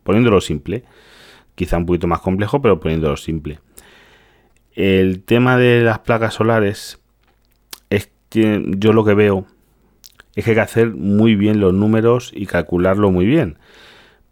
poniéndolo 0.03 0.41
simple. 0.41 0.83
Quizá 1.55 1.77
un 1.77 1.85
poquito 1.85 2.07
más 2.07 2.21
complejo, 2.21 2.61
pero 2.61 2.79
poniéndolo 2.79 3.17
simple. 3.17 3.59
El 4.73 5.23
tema 5.23 5.57
de 5.57 5.81
las 5.81 5.99
placas 5.99 6.35
solares 6.35 6.99
es 7.89 8.11
que 8.29 8.63
yo 8.77 8.93
lo 8.93 9.03
que 9.03 9.13
veo 9.13 9.45
es 10.35 10.45
que 10.45 10.51
hay 10.51 10.55
que 10.55 10.61
hacer 10.61 10.91
muy 10.91 11.35
bien 11.35 11.59
los 11.59 11.73
números 11.73 12.31
y 12.33 12.45
calcularlo 12.45 13.11
muy 13.11 13.25
bien. 13.25 13.57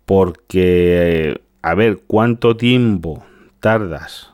Porque, 0.05 1.41
a 1.61 1.73
ver, 1.73 2.01
¿cuánto 2.07 2.55
tiempo 2.57 3.23
tardas 3.59 4.33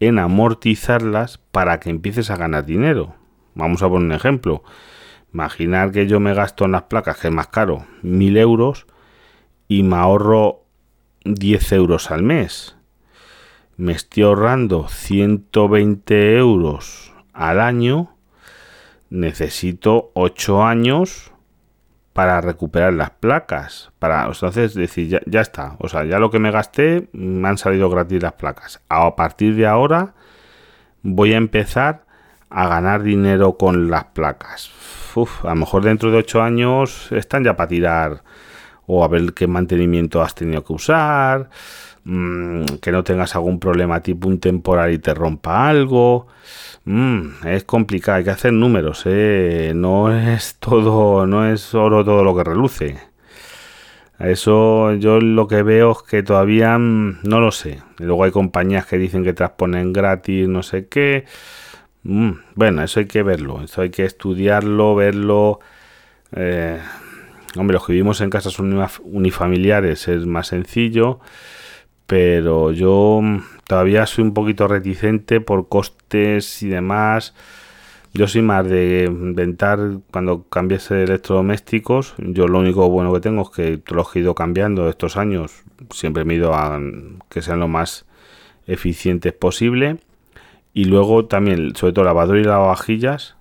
en 0.00 0.18
amortizarlas 0.18 1.38
para 1.38 1.78
que 1.78 1.90
empieces 1.90 2.30
a 2.30 2.36
ganar 2.36 2.64
dinero. 2.64 3.14
Vamos 3.54 3.82
a 3.82 3.88
poner 3.88 4.06
un 4.06 4.12
ejemplo. 4.12 4.64
Imaginar 5.32 5.92
que 5.92 6.06
yo 6.06 6.18
me 6.18 6.34
gasto 6.34 6.64
en 6.64 6.72
las 6.72 6.84
placas, 6.84 7.18
que 7.18 7.28
es 7.28 7.34
más 7.34 7.48
caro, 7.48 7.86
mil 8.02 8.36
euros 8.36 8.86
y 9.68 9.82
me 9.82 9.96
ahorro 9.96 10.64
10 11.24 11.72
euros 11.72 12.10
al 12.10 12.22
mes. 12.22 12.76
Me 13.76 13.92
estoy 13.92 14.24
ahorrando 14.24 14.88
120 14.88 16.36
euros 16.36 17.12
al 17.32 17.60
año. 17.60 18.16
Necesito 19.10 20.10
8 20.14 20.64
años 20.64 21.32
para 22.20 22.42
recuperar 22.42 22.92
las 22.92 23.08
placas. 23.08 23.92
Para 23.98 24.26
entonces 24.26 24.74
decir, 24.74 25.22
ya, 25.26 25.40
está. 25.40 25.76
O 25.78 25.88
sea, 25.88 26.04
ya 26.04 26.18
lo 26.18 26.30
que 26.30 26.38
me 26.38 26.50
gasté, 26.50 27.08
me 27.14 27.48
han 27.48 27.56
salido 27.56 27.88
gratis 27.88 28.22
las 28.22 28.34
placas. 28.34 28.82
A 28.90 29.16
partir 29.16 29.56
de 29.56 29.66
ahora 29.66 30.12
voy 31.02 31.32
a 31.32 31.38
empezar 31.38 32.04
a 32.50 32.68
ganar 32.68 33.02
dinero 33.02 33.56
con 33.56 33.88
las 33.88 34.04
placas. 34.04 34.70
A 35.44 35.48
lo 35.48 35.54
mejor 35.54 35.82
dentro 35.82 36.10
de 36.10 36.18
8 36.18 36.42
años 36.42 37.10
están 37.10 37.42
ya 37.42 37.56
para 37.56 37.68
tirar 37.70 38.22
o 38.86 39.02
a 39.02 39.08
ver 39.08 39.32
qué 39.32 39.46
mantenimiento 39.46 40.20
has 40.20 40.34
tenido 40.34 40.62
que 40.62 40.74
usar. 40.74 41.48
Mmm, 42.04 42.64
que 42.80 42.92
no 42.92 43.04
tengas 43.04 43.34
algún 43.34 43.60
problema 43.60 44.00
tipo 44.02 44.28
un 44.28 44.40
temporal 44.40 44.92
y 44.92 44.98
te 44.98 45.14
rompa 45.14 45.68
algo. 45.68 46.26
Mm, 46.84 47.46
es 47.46 47.64
complicado, 47.64 48.18
hay 48.18 48.24
que 48.24 48.30
hacer 48.30 48.52
números, 48.52 49.02
¿eh? 49.06 49.72
no 49.74 50.12
es 50.12 50.56
todo, 50.58 51.26
no 51.26 51.46
es 51.46 51.74
oro 51.74 52.04
todo 52.04 52.24
lo 52.24 52.34
que 52.36 52.44
reluce. 52.44 53.10
Eso 54.18 54.92
yo 54.94 55.18
lo 55.20 55.48
que 55.48 55.62
veo 55.62 55.92
es 55.92 56.02
que 56.02 56.22
todavía 56.22 56.76
mm, 56.78 57.20
no 57.24 57.40
lo 57.40 57.52
sé. 57.52 57.82
Luego 57.98 58.24
hay 58.24 58.30
compañías 58.30 58.86
que 58.86 58.98
dicen 58.98 59.24
que 59.24 59.32
transponen 59.32 59.92
gratis, 59.92 60.48
no 60.48 60.62
sé 60.62 60.88
qué. 60.88 61.24
Mm, 62.02 62.32
bueno, 62.54 62.82
eso 62.82 63.00
hay 63.00 63.06
que 63.06 63.22
verlo, 63.22 63.62
eso 63.62 63.82
hay 63.82 63.90
que 63.90 64.04
estudiarlo, 64.04 64.94
verlo. 64.94 65.60
Eh, 66.34 66.78
hombre, 67.56 67.74
los 67.74 67.86
que 67.86 67.92
vivimos 67.92 68.20
en 68.20 68.30
casas 68.30 68.58
unifamiliares 68.58 70.08
es 70.08 70.26
más 70.26 70.48
sencillo, 70.48 71.20
pero 72.10 72.72
yo 72.72 73.20
todavía 73.68 74.04
soy 74.04 74.24
un 74.24 74.34
poquito 74.34 74.66
reticente 74.66 75.40
por 75.40 75.68
costes 75.68 76.60
y 76.60 76.68
demás. 76.68 77.36
Yo 78.12 78.26
soy 78.26 78.42
más 78.42 78.66
de 78.66 79.04
inventar 79.08 79.78
cuando 80.10 80.42
cambiese 80.48 81.04
electrodomésticos. 81.04 82.16
Yo 82.18 82.48
lo 82.48 82.58
único 82.58 82.90
bueno 82.90 83.12
que 83.12 83.20
tengo 83.20 83.42
es 83.42 83.50
que 83.50 83.80
los 83.94 84.16
he 84.16 84.18
ido 84.18 84.34
cambiando 84.34 84.88
estos 84.88 85.16
años. 85.16 85.62
Siempre 85.90 86.24
me 86.24 86.34
he 86.34 86.38
ido 86.38 86.52
a 86.52 86.80
que 87.28 87.42
sean 87.42 87.60
lo 87.60 87.68
más 87.68 88.06
eficientes 88.66 89.32
posible. 89.32 89.98
Y 90.74 90.86
luego 90.86 91.26
también, 91.26 91.76
sobre 91.76 91.92
todo 91.92 92.04
lavador 92.04 92.38
y 92.38 92.42
lavavajillas, 92.42 93.36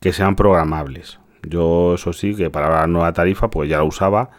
que 0.00 0.12
sean 0.12 0.36
programables. 0.36 1.18
Yo 1.42 1.94
eso 1.94 2.12
sí, 2.12 2.34
que 2.34 2.50
para 2.50 2.68
la 2.68 2.86
nueva 2.88 3.14
tarifa, 3.14 3.48
pues 3.48 3.70
ya 3.70 3.78
la 3.78 3.84
usaba. 3.84 4.32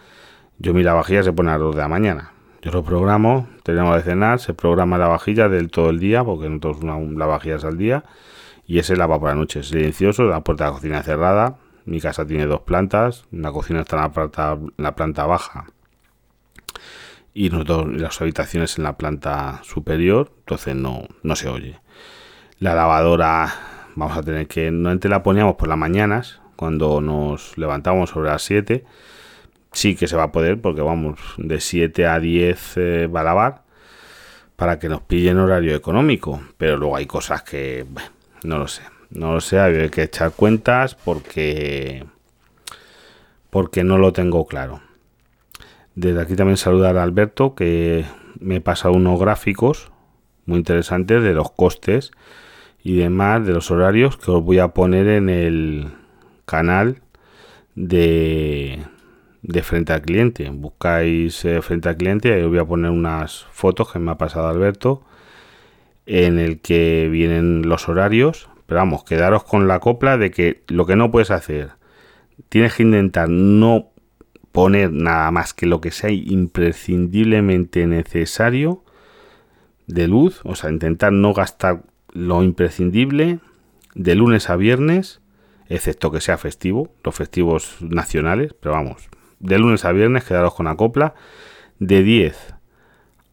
Yo 0.60 0.76
mi 0.76 0.84
lavavajilla 0.84 1.24
se 1.24 1.34
pone 1.34 1.50
a 1.50 1.54
las 1.54 1.62
2 1.62 1.76
de 1.76 1.82
la 1.82 1.88
mañana. 1.88 2.35
Yo 2.66 2.72
lo 2.72 2.84
programo, 2.84 3.48
tenemos 3.62 3.96
de 3.96 4.02
cenar, 4.02 4.40
se 4.40 4.56
programa 4.56 4.98
la 4.98 5.08
vajilla 5.08 5.50
del 5.50 5.70
todo 5.70 5.92
el 5.92 6.00
día, 6.00 6.24
porque 6.24 6.50
no 6.50 6.60
todos 6.60 6.82
una, 6.82 6.98
lavavajillas 6.98 7.64
al 7.64 7.78
día, 7.78 8.06
y 8.66 8.80
ese 8.80 8.96
lava 8.96 9.20
por 9.20 9.30
la 9.30 9.36
noche. 9.36 9.62
silencioso, 9.62 10.24
la 10.24 10.42
puerta 10.42 10.64
de 10.64 10.72
la 10.72 10.76
cocina 10.76 11.04
cerrada. 11.04 11.58
Mi 11.86 12.02
casa 12.02 12.26
tiene 12.26 12.48
dos 12.48 12.62
plantas, 12.62 13.26
la 13.30 13.52
cocina 13.52 13.82
está 13.82 13.98
en 13.98 14.02
la 14.02 14.12
planta, 14.12 14.58
la 14.78 14.96
planta 14.96 15.28
baja 15.28 15.68
y 17.36 17.50
las 17.50 18.20
habitaciones 18.20 18.80
en 18.80 18.86
la 18.86 18.98
planta 18.98 19.62
superior, 19.64 20.32
entonces 20.40 20.76
no, 20.76 21.04
no 21.22 21.36
se 21.36 21.50
oye. 21.50 21.80
La 22.58 22.74
lavadora 22.74 23.54
vamos 23.96 24.18
a 24.18 24.24
tener 24.24 24.48
que, 24.48 24.72
normalmente 24.72 25.08
la 25.08 25.22
poníamos 25.22 25.54
por 25.58 25.68
las 25.68 25.78
mañanas, 25.78 26.42
cuando 26.56 27.00
nos 27.00 27.60
levantamos 27.60 28.10
sobre 28.10 28.32
las 28.32 28.42
7 28.42 28.86
sí 29.76 29.96
que 29.96 30.08
se 30.08 30.16
va 30.16 30.24
a 30.24 30.32
poder 30.32 30.60
porque 30.62 30.82
vamos 30.82 31.20
de 31.38 31.60
7 31.60 32.08
a 32.08 32.20
10 32.20 32.74
eh, 32.78 33.10
lavar 33.12 33.64
para 34.56 34.80
que 34.80 34.90
nos 34.90 35.02
pillen 35.02 35.38
horario 35.38 35.76
económico. 35.76 36.42
Pero 36.58 36.78
luego 36.78 36.96
hay 36.96 37.06
cosas 37.06 37.44
que 37.44 37.86
no 38.44 38.58
lo 38.58 38.68
sé. 38.68 38.84
No 39.12 39.34
lo 39.34 39.42
sé 39.42 39.60
hay 39.60 39.90
que 39.90 40.04
echar 40.04 40.32
cuentas 40.32 40.96
porque 40.96 42.06
porque 43.50 43.84
no 43.84 43.98
lo 43.98 44.12
tengo 44.14 44.46
claro. 44.48 44.82
Desde 45.94 46.22
aquí 46.22 46.36
también 46.36 46.58
saludar 46.58 46.98
a 46.98 47.04
Alberto 47.04 47.56
que 47.56 48.06
me 48.40 48.60
pasa 48.62 48.90
unos 48.90 49.20
gráficos 49.20 49.92
muy 50.46 50.58
interesantes 50.58 51.24
de 51.24 51.34
los 51.34 51.52
costes 51.52 52.12
y 52.84 52.98
demás 52.98 53.46
de 53.46 53.54
los 53.54 53.72
horarios 53.72 54.18
que 54.18 54.32
os 54.32 54.44
voy 54.44 54.60
a 54.60 54.70
poner 54.70 55.08
en 55.08 55.30
el 55.30 55.88
canal 56.46 57.02
de 57.76 58.86
de 59.48 59.64
frente 59.64 59.94
al 59.94 60.02
cliente. 60.02 60.50
Buscáis 60.50 61.46
eh, 61.46 61.62
frente 61.62 61.90
al 61.90 61.98
cliente, 61.98 62.34
ahí 62.34 62.42
os 62.42 62.50
voy 62.50 62.60
a 62.60 62.66
poner 62.66 62.92
unas 62.92 63.46
fotos 63.52 63.92
que 63.92 64.00
me 64.00 64.12
ha 64.12 64.18
pasado 64.18 64.48
Alberto, 64.48 65.04
en 66.06 66.40
el 66.40 66.60
que 66.62 67.08
vienen 67.12 67.68
los 67.68 67.88
horarios. 67.88 68.50
Pero 68.66 68.80
vamos, 68.80 69.04
quedaros 69.04 69.44
con 69.44 69.68
la 69.68 69.80
copla 69.80 70.18
de 70.18 70.32
que 70.32 70.64
lo 70.68 70.86
que 70.86 70.96
no 70.96 71.12
puedes 71.12 71.32
hacer, 71.32 71.72
tienes 72.50 72.74
que 72.74 72.84
intentar 72.84 73.30
no 73.30 73.90
poner 74.52 74.92
nada 74.92 75.30
más 75.32 75.54
que 75.54 75.66
lo 75.66 75.82
que 75.82 75.92
sea 75.92 76.10
imprescindiblemente 76.10 77.86
necesario 77.86 78.84
de 79.86 80.08
luz, 80.08 80.42
o 80.44 80.56
sea, 80.56 80.72
intentar 80.72 81.12
no 81.12 81.34
gastar 81.34 81.84
lo 82.12 82.42
imprescindible 82.42 83.40
de 83.94 84.16
lunes 84.16 84.50
a 84.50 84.56
viernes, 84.56 85.22
excepto 85.68 86.10
que 86.10 86.22
sea 86.22 86.38
festivo, 86.38 86.92
los 87.04 87.14
festivos 87.14 87.78
nacionales, 87.82 88.56
pero 88.60 88.74
vamos, 88.74 89.10
de 89.40 89.60
lunes 89.60 89.86
a 89.86 89.92
viernes, 89.92 90.24
quedaros 90.24 90.54
con 90.54 90.66
la 90.66 90.76
copla. 90.76 91.14
De 91.80 92.04
10 92.04 92.56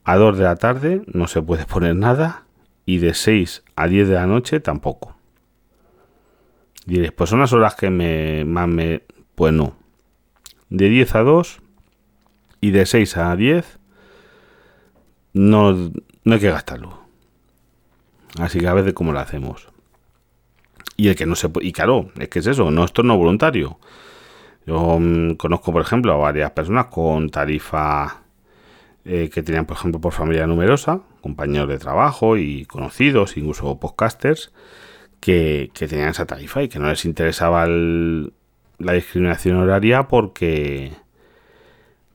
a 0.05 0.17
2 0.17 0.39
de 0.39 0.45
la 0.45 0.57
tarde 0.57 1.03
no 1.07 1.27
se 1.29 1.43
puede 1.43 1.65
poner 1.67 1.97
nada. 1.97 2.45
Y 2.85 2.99
de 2.99 3.15
6 3.15 3.63
a 3.77 3.87
10 3.87 4.09
de 4.09 4.15
la 4.15 4.27
noche 4.27 4.59
tampoco. 4.59 5.15
Diréis, 6.85 7.13
pues 7.13 7.31
son 7.31 7.39
las 7.39 7.53
horas 7.53 7.77
que 7.77 7.91
me, 7.91 8.45
más 8.45 8.67
me... 8.67 9.03
Pues 9.37 9.53
no. 9.53 9.77
De 10.69 10.89
10 10.89 11.15
a 11.15 11.21
2 11.21 11.61
y 12.61 12.71
de 12.71 12.87
6 12.87 13.17
a 13.19 13.37
10 13.37 13.79
no, 15.35 15.73
no 15.73 16.35
hay 16.35 16.41
que 16.41 16.51
gastarlo. 16.51 17.03
Así 18.39 18.59
que 18.59 18.69
a 18.69 18.75
veces 18.75 18.95
como 18.95 19.13
lo 19.13 19.21
hacemos. 19.21 19.69
Y 20.97 21.09
el 21.09 21.17
que 21.17 21.27
no 21.27 21.35
se 21.35 21.49
puede... 21.49 21.67
Y 21.67 21.73
claro, 21.73 22.11
es 22.19 22.29
que 22.29 22.41
es 22.41 22.47
eso, 22.47 22.71
no, 22.71 22.85
esto 22.85 23.03
no 23.03 23.17
voluntario. 23.17 23.79
Yo 24.67 24.99
mm, 25.01 25.35
conozco, 25.35 25.73
por 25.73 25.83
ejemplo, 25.83 26.13
a 26.13 26.17
varias 26.17 26.51
personas 26.53 26.87
con 26.87 27.31
tarifa 27.31 28.23
eh, 29.05 29.31
que 29.33 29.43
tenían, 29.43 29.67
por 29.67 29.77
ejemplo, 29.77 30.01
por 30.01 30.13
familia 30.13 30.47
numerosa, 30.47 31.01
compañeros 31.21 31.69
de 31.69 31.79
trabajo 31.79 32.37
y 32.37 32.65
conocidos, 32.67 33.37
incluso 33.37 33.79
podcasters, 33.81 34.53
que, 35.21 35.71
tenían 35.75 36.11
esa 36.11 36.27
tarifa 36.27 36.63
y 36.63 36.69
que 36.69 36.79
no 36.79 36.89
les 36.89 37.05
interesaba 37.05 37.67
la 37.67 38.93
discriminación 38.93 39.57
horaria 39.57 40.09
porque 40.09 40.93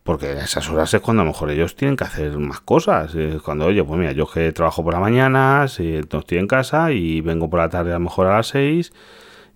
porque 0.04 0.32
esas 0.32 0.70
horas 0.70 0.94
es 0.94 1.02
cuando 1.02 1.22
a 1.22 1.26
lo 1.26 1.32
mejor 1.32 1.52
ellos 1.52 1.76
tienen 1.76 1.98
que 1.98 2.06
hacer 2.06 2.38
más 2.38 2.62
cosas. 2.62 3.14
Es 3.14 3.42
cuando, 3.42 3.66
oye, 3.66 3.84
pues 3.84 4.00
mira, 4.00 4.14
yo 4.14 4.26
que 4.26 4.54
trabajo 4.54 4.82
por 4.82 4.94
la 4.94 5.02
mañana, 5.02 5.66
no 6.12 6.20
estoy 6.20 6.38
en 6.38 6.48
casa 6.48 6.94
y 6.94 7.20
vengo 7.20 7.50
por 7.50 7.60
la 7.60 7.68
tarde 7.68 7.92
a 7.92 7.96
lo 7.96 8.06
mejor 8.06 8.28
a 8.28 8.38
las 8.38 8.48
6 8.48 8.94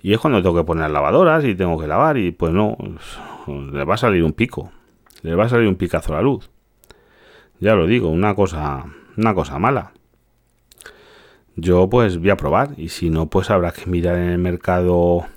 y 0.02 0.14
es 0.14 0.20
cuando 0.20 0.42
tengo 0.42 0.56
que 0.56 0.64
poner 0.64 0.90
lavadoras 0.90 1.46
y 1.46 1.56
tengo 1.56 1.80
que 1.80 1.88
lavar 1.88 2.18
y 2.18 2.32
pues 2.32 2.52
no, 2.54 2.78
le 3.48 3.84
va 3.84 3.96
a 3.96 3.98
salir 3.98 4.24
un 4.24 4.34
pico, 4.34 4.72
le 5.22 5.36
va 5.36 5.46
a 5.46 5.50
salir 5.50 5.68
un 5.68 5.76
picazo 5.76 6.14
a 6.14 6.18
la 6.18 6.22
luz. 6.22 6.50
Ya 7.60 7.76
lo 7.76 7.86
digo, 7.86 8.10
una 8.10 8.34
cosa, 8.34 8.86
una 9.18 9.34
cosa 9.36 9.60
mala. 9.60 9.92
Yo 11.56 11.90
pues 11.90 12.18
voy 12.18 12.32
a 12.32 12.38
probar 12.38 12.70
y 12.78 12.90
si 12.90 13.10
no 13.10 13.28
pues 13.28 13.52
habrá 13.52 13.72
que 13.72 13.86
mirar 13.86 14.18
en 14.18 14.30
el 14.30 14.38
mercado 14.40 15.28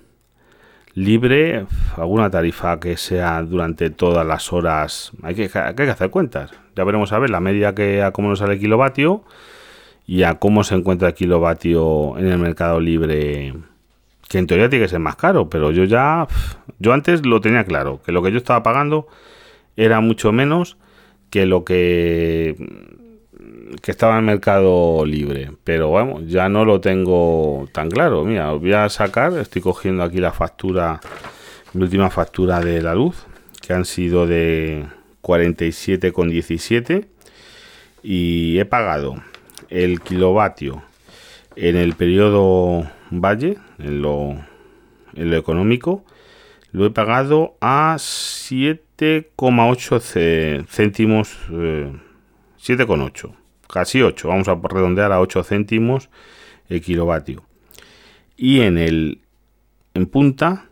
libre 0.94 1.66
alguna 1.96 2.30
tarifa 2.30 2.78
que 2.80 2.96
sea 2.96 3.42
durante 3.42 3.90
todas 3.90 4.24
las 4.26 4.52
horas. 4.52 5.12
Hay 5.22 5.34
que, 5.34 5.50
hay 5.52 5.74
que 5.74 5.82
hacer 5.82 6.10
cuentas. 6.10 6.52
Ya 6.76 6.84
veremos 6.84 7.12
a 7.12 7.18
ver 7.18 7.30
la 7.30 7.40
media 7.40 7.74
que 7.74 8.02
a 8.02 8.12
cómo 8.12 8.30
nos 8.30 8.38
sale 8.38 8.58
kilovatio 8.58 9.24
y 10.06 10.22
a 10.22 10.38
cómo 10.38 10.64
se 10.64 10.76
encuentra 10.76 11.08
el 11.08 11.14
kilovatio 11.14 12.16
en 12.16 12.28
el 12.28 12.38
mercado 12.38 12.80
libre 12.80 13.52
que 14.28 14.38
en 14.38 14.46
teoría 14.46 14.68
tiene 14.68 14.84
que 14.84 14.88
ser 14.88 15.00
más 15.00 15.16
caro, 15.16 15.48
pero 15.48 15.70
yo 15.70 15.84
ya, 15.84 16.26
yo 16.78 16.92
antes 16.92 17.24
lo 17.26 17.40
tenía 17.40 17.64
claro, 17.64 18.00
que 18.04 18.12
lo 18.12 18.22
que 18.22 18.32
yo 18.32 18.38
estaba 18.38 18.62
pagando 18.62 19.06
era 19.76 20.00
mucho 20.00 20.32
menos 20.32 20.76
que 21.30 21.46
lo 21.46 21.64
que, 21.64 22.56
que 23.82 23.90
estaba 23.90 24.14
en 24.14 24.20
el 24.20 24.24
mercado 24.24 25.04
libre, 25.04 25.50
pero 25.64 25.88
bueno, 25.88 26.20
ya 26.26 26.48
no 26.48 26.64
lo 26.64 26.80
tengo 26.80 27.68
tan 27.72 27.90
claro. 27.90 28.24
Mira, 28.24 28.52
os 28.52 28.60
voy 28.60 28.72
a 28.72 28.88
sacar, 28.88 29.32
estoy 29.38 29.62
cogiendo 29.62 30.02
aquí 30.02 30.18
la 30.18 30.32
factura, 30.32 31.00
mi 31.72 31.82
última 31.82 32.10
factura 32.10 32.60
de 32.60 32.80
la 32.82 32.94
luz, 32.94 33.16
que 33.60 33.72
han 33.72 33.84
sido 33.84 34.26
de 34.26 34.84
47,17 35.22 37.06
y 38.02 38.58
he 38.58 38.64
pagado 38.64 39.16
el 39.70 40.00
kilovatio 40.02 40.82
en 41.56 41.76
el 41.76 41.94
periodo 41.94 42.86
Valle, 43.10 43.58
en 43.78 44.02
lo, 44.02 44.30
en 45.14 45.30
lo 45.30 45.36
económico, 45.36 46.04
lo 46.72 46.86
he 46.86 46.90
pagado 46.90 47.56
a 47.60 47.94
7,8 47.96 50.66
céntimos, 50.66 51.38
7,8, 51.48 53.28
eh, 53.28 53.32
casi 53.68 54.02
8, 54.02 54.28
vamos 54.28 54.48
a 54.48 54.54
redondear 54.54 55.12
a 55.12 55.20
8 55.20 55.44
céntimos 55.44 56.10
el 56.68 56.82
kilovatio. 56.82 57.44
Y 58.36 58.60
en 58.60 58.78
el 58.78 59.20
en 59.94 60.06
punta 60.06 60.66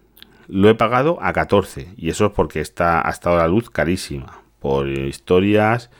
lo 0.48 0.68
he 0.68 0.74
pagado 0.74 1.18
a 1.22 1.32
14 1.32 1.94
y 1.96 2.10
eso 2.10 2.26
es 2.26 2.32
porque 2.32 2.60
está 2.60 3.06
ha 3.06 3.10
estado 3.10 3.36
la 3.36 3.48
luz 3.48 3.70
carísima 3.70 4.42
por 4.58 4.88
historias 4.88 5.90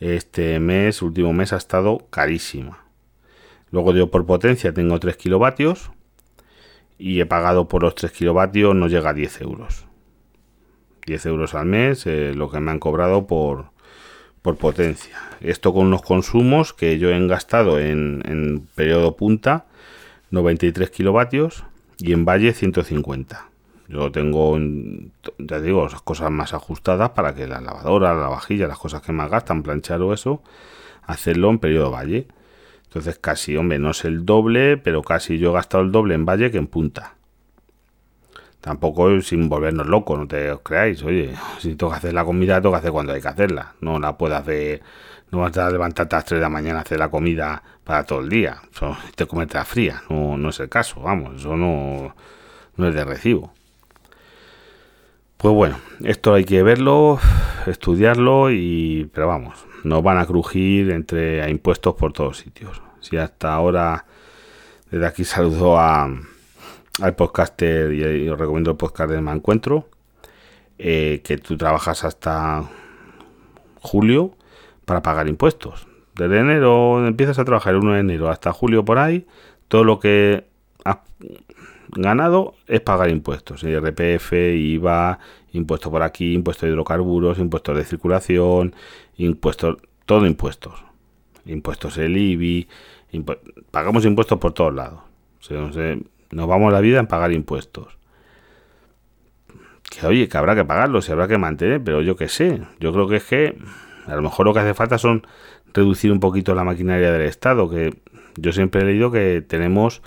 este 0.00 0.58
mes 0.58 1.00
último 1.00 1.32
mes 1.32 1.52
ha 1.52 1.56
estado 1.56 2.06
carísima 2.10 2.85
Luego 3.70 3.92
yo 3.92 4.10
por 4.10 4.26
potencia 4.26 4.72
tengo 4.72 4.98
3 4.98 5.16
kilovatios 5.16 5.90
y 6.98 7.20
he 7.20 7.26
pagado 7.26 7.68
por 7.68 7.82
los 7.82 7.94
3 7.94 8.12
kilovatios 8.12 8.74
no 8.74 8.88
llega 8.88 9.10
a 9.10 9.14
10 9.14 9.40
euros. 9.42 9.86
10 11.06 11.26
euros 11.26 11.54
al 11.54 11.66
mes 11.66 12.06
lo 12.06 12.50
que 12.50 12.60
me 12.60 12.70
han 12.70 12.78
cobrado 12.78 13.26
por, 13.26 13.66
por 14.42 14.56
potencia. 14.56 15.16
Esto 15.40 15.72
con 15.72 15.90
los 15.90 16.02
consumos 16.02 16.72
que 16.72 16.98
yo 16.98 17.10
he 17.10 17.26
gastado 17.26 17.78
en, 17.78 18.22
en 18.26 18.66
periodo 18.74 19.16
punta 19.16 19.66
93 20.30 20.90
kilovatios 20.90 21.64
y 21.98 22.12
en 22.12 22.24
valle 22.24 22.52
150. 22.52 23.48
Yo 23.88 24.10
tengo, 24.10 24.58
ya 25.38 25.60
digo, 25.60 25.86
esas 25.86 26.02
cosas 26.02 26.30
más 26.30 26.54
ajustadas 26.54 27.10
para 27.10 27.34
que 27.34 27.46
la 27.46 27.60
lavadora, 27.60 28.14
la 28.14 28.28
vajilla, 28.28 28.66
las 28.66 28.78
cosas 28.78 29.02
que 29.02 29.12
más 29.12 29.30
gastan, 29.30 29.62
planchar 29.62 30.02
o 30.02 30.12
eso, 30.12 30.42
hacerlo 31.06 31.50
en 31.50 31.58
periodo 31.58 31.92
valle. 31.92 32.26
Entonces 32.96 33.18
casi, 33.18 33.58
hombre, 33.58 33.78
no 33.78 33.90
es 33.90 34.06
el 34.06 34.24
doble, 34.24 34.78
pero 34.78 35.02
casi 35.02 35.36
yo 35.36 35.50
he 35.50 35.52
gastado 35.52 35.84
el 35.84 35.92
doble 35.92 36.14
en 36.14 36.24
Valle 36.24 36.50
que 36.50 36.56
en 36.56 36.66
Punta. 36.66 37.12
Tampoco 38.62 39.20
sin 39.20 39.50
volvernos 39.50 39.86
locos, 39.86 40.18
no 40.18 40.26
te 40.26 40.50
os 40.50 40.62
creáis. 40.62 41.02
Oye, 41.02 41.34
si 41.58 41.74
tengo 41.74 41.92
que 41.92 41.98
hacer 41.98 42.14
la 42.14 42.24
comida, 42.24 42.58
tengo 42.58 42.72
que 42.72 42.78
hacer 42.78 42.92
cuando 42.92 43.12
hay 43.12 43.20
que 43.20 43.28
hacerla. 43.28 43.74
No 43.82 43.98
la 43.98 44.16
puedo 44.16 44.34
hacer, 44.34 44.80
no 45.30 45.40
vas 45.40 45.54
a 45.58 45.68
levantarte 45.68 46.16
a 46.16 46.20
las 46.20 46.24
3 46.24 46.38
de 46.38 46.42
la 46.42 46.48
mañana 46.48 46.78
a 46.78 46.82
hacer 46.82 46.98
la 46.98 47.10
comida 47.10 47.62
para 47.84 48.04
todo 48.04 48.20
el 48.20 48.30
día. 48.30 48.62
Eso, 48.72 48.96
te 49.14 49.26
comete 49.26 49.62
fría, 49.66 50.02
no, 50.08 50.38
no 50.38 50.48
es 50.48 50.58
el 50.60 50.70
caso, 50.70 51.02
vamos, 51.02 51.40
eso 51.40 51.54
no, 51.54 52.14
no 52.78 52.88
es 52.88 52.94
de 52.94 53.04
recibo. 53.04 53.52
Pues 55.36 55.54
bueno, 55.54 55.76
esto 56.02 56.32
hay 56.32 56.46
que 56.46 56.62
verlo, 56.62 57.20
estudiarlo 57.66 58.50
y, 58.50 59.10
pero 59.12 59.26
vamos, 59.26 59.66
nos 59.84 60.02
van 60.02 60.16
a 60.16 60.24
crujir 60.24 60.90
entre 60.92 61.46
impuestos 61.50 61.94
por 61.94 62.14
todos 62.14 62.38
sitios. 62.38 62.85
Si 63.00 63.16
hasta 63.16 63.52
ahora, 63.52 64.04
desde 64.90 65.06
aquí 65.06 65.24
saludo 65.24 65.78
a, 65.78 66.08
al 67.00 67.14
podcaster 67.14 67.92
y, 67.92 68.28
os 68.28 68.38
recomiendo 68.38 68.70
el 68.70 68.76
podcast 68.76 69.10
de 69.10 69.20
Me 69.20 69.32
Encuentro, 69.32 69.88
eh, 70.78 71.20
que 71.24 71.38
tú 71.38 71.56
trabajas 71.56 72.04
hasta 72.04 72.64
julio 73.80 74.36
para 74.84 75.02
pagar 75.02 75.28
impuestos. 75.28 75.86
Desde 76.14 76.38
enero 76.38 77.06
empiezas 77.06 77.38
a 77.38 77.44
trabajar 77.44 77.74
el 77.74 77.80
1 77.80 77.92
de 77.94 78.00
enero 78.00 78.30
hasta 78.30 78.52
julio 78.52 78.84
por 78.84 78.98
ahí, 78.98 79.26
todo 79.68 79.84
lo 79.84 80.00
que 80.00 80.46
has 80.84 80.98
ganado 81.88 82.54
es 82.66 82.80
pagar 82.80 83.10
impuestos, 83.10 83.62
IRPF, 83.62 84.32
IVA, 84.32 85.18
impuesto 85.52 85.90
por 85.90 86.02
aquí, 86.02 86.32
impuesto 86.34 86.66
de 86.66 86.72
hidrocarburos, 86.72 87.38
impuestos 87.38 87.76
de 87.76 87.84
circulación, 87.84 88.74
impuestos, 89.16 89.76
todo 90.06 90.26
impuestos. 90.26 90.85
Impuestos 91.46 91.96
el 91.98 92.16
IBI, 92.16 92.68
pagamos 93.70 94.04
impuestos 94.04 94.38
por 94.38 94.52
todos 94.52 94.74
lados. 94.74 95.00
nos 96.30 96.46
vamos 96.48 96.72
la 96.72 96.80
vida 96.80 96.98
en 96.98 97.06
pagar 97.06 97.32
impuestos. 97.32 97.96
Que 99.88 100.06
oye, 100.06 100.28
que 100.28 100.36
habrá 100.36 100.54
que 100.54 100.64
pagarlos 100.64 101.08
y 101.08 101.12
habrá 101.12 101.28
que 101.28 101.38
mantener, 101.38 101.82
pero 101.82 102.02
yo 102.02 102.16
qué 102.16 102.28
sé. 102.28 102.60
Yo 102.80 102.92
creo 102.92 103.08
que 103.08 103.16
es 103.16 103.24
que 103.24 103.58
a 104.06 104.16
lo 104.16 104.22
mejor 104.22 104.46
lo 104.46 104.52
que 104.52 104.60
hace 104.60 104.74
falta 104.74 104.98
son 104.98 105.26
reducir 105.72 106.10
un 106.10 106.20
poquito 106.20 106.54
la 106.54 106.64
maquinaria 106.64 107.12
del 107.12 107.22
Estado, 107.22 107.68
que 107.70 107.94
yo 108.36 108.52
siempre 108.52 108.82
he 108.82 108.84
leído 108.84 109.10
que 109.10 109.44
tenemos 109.46 110.02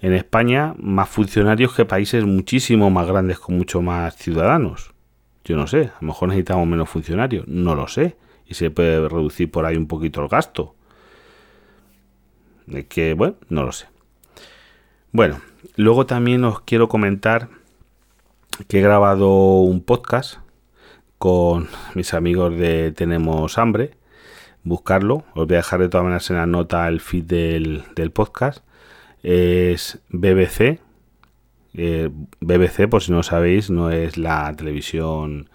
en 0.00 0.12
España 0.12 0.74
más 0.78 1.08
funcionarios 1.08 1.74
que 1.74 1.84
países 1.84 2.24
muchísimo 2.24 2.90
más 2.90 3.06
grandes 3.06 3.38
con 3.38 3.56
mucho 3.56 3.82
más 3.82 4.16
ciudadanos. 4.16 4.92
Yo 5.44 5.56
no 5.56 5.66
sé, 5.66 5.90
a 5.94 5.98
lo 6.00 6.08
mejor 6.08 6.28
necesitamos 6.28 6.66
menos 6.66 6.88
funcionarios, 6.88 7.46
no 7.48 7.74
lo 7.74 7.88
sé, 7.88 8.16
y 8.46 8.54
se 8.54 8.70
puede 8.70 9.08
reducir 9.08 9.50
por 9.50 9.64
ahí 9.64 9.76
un 9.76 9.86
poquito 9.86 10.22
el 10.22 10.28
gasto. 10.28 10.75
Que, 12.88 13.14
bueno, 13.14 13.36
no 13.48 13.64
lo 13.64 13.72
sé. 13.72 13.86
Bueno, 15.12 15.40
luego 15.76 16.06
también 16.06 16.44
os 16.44 16.60
quiero 16.60 16.88
comentar 16.88 17.48
que 18.68 18.78
he 18.78 18.82
grabado 18.82 19.60
un 19.60 19.82
podcast 19.82 20.38
con 21.18 21.68
mis 21.94 22.12
amigos 22.14 22.56
de 22.56 22.92
Tenemos 22.92 23.58
Hambre. 23.58 23.92
Buscarlo, 24.64 25.24
os 25.34 25.46
voy 25.46 25.54
a 25.54 25.58
dejar 25.58 25.80
de 25.80 25.88
todas 25.88 26.04
maneras 26.04 26.28
en 26.30 26.36
la 26.36 26.46
nota 26.46 26.88
el 26.88 27.00
feed 27.00 27.24
del, 27.24 27.84
del 27.94 28.10
podcast 28.10 28.66
es 29.26 29.98
BBC. 30.10 30.78
Eh, 31.74 32.10
BBC, 32.40 32.88
por 32.88 33.02
si 33.02 33.10
no 33.10 33.24
sabéis, 33.24 33.70
no 33.70 33.90
es 33.90 34.16
la 34.16 34.54
televisión 34.54 35.50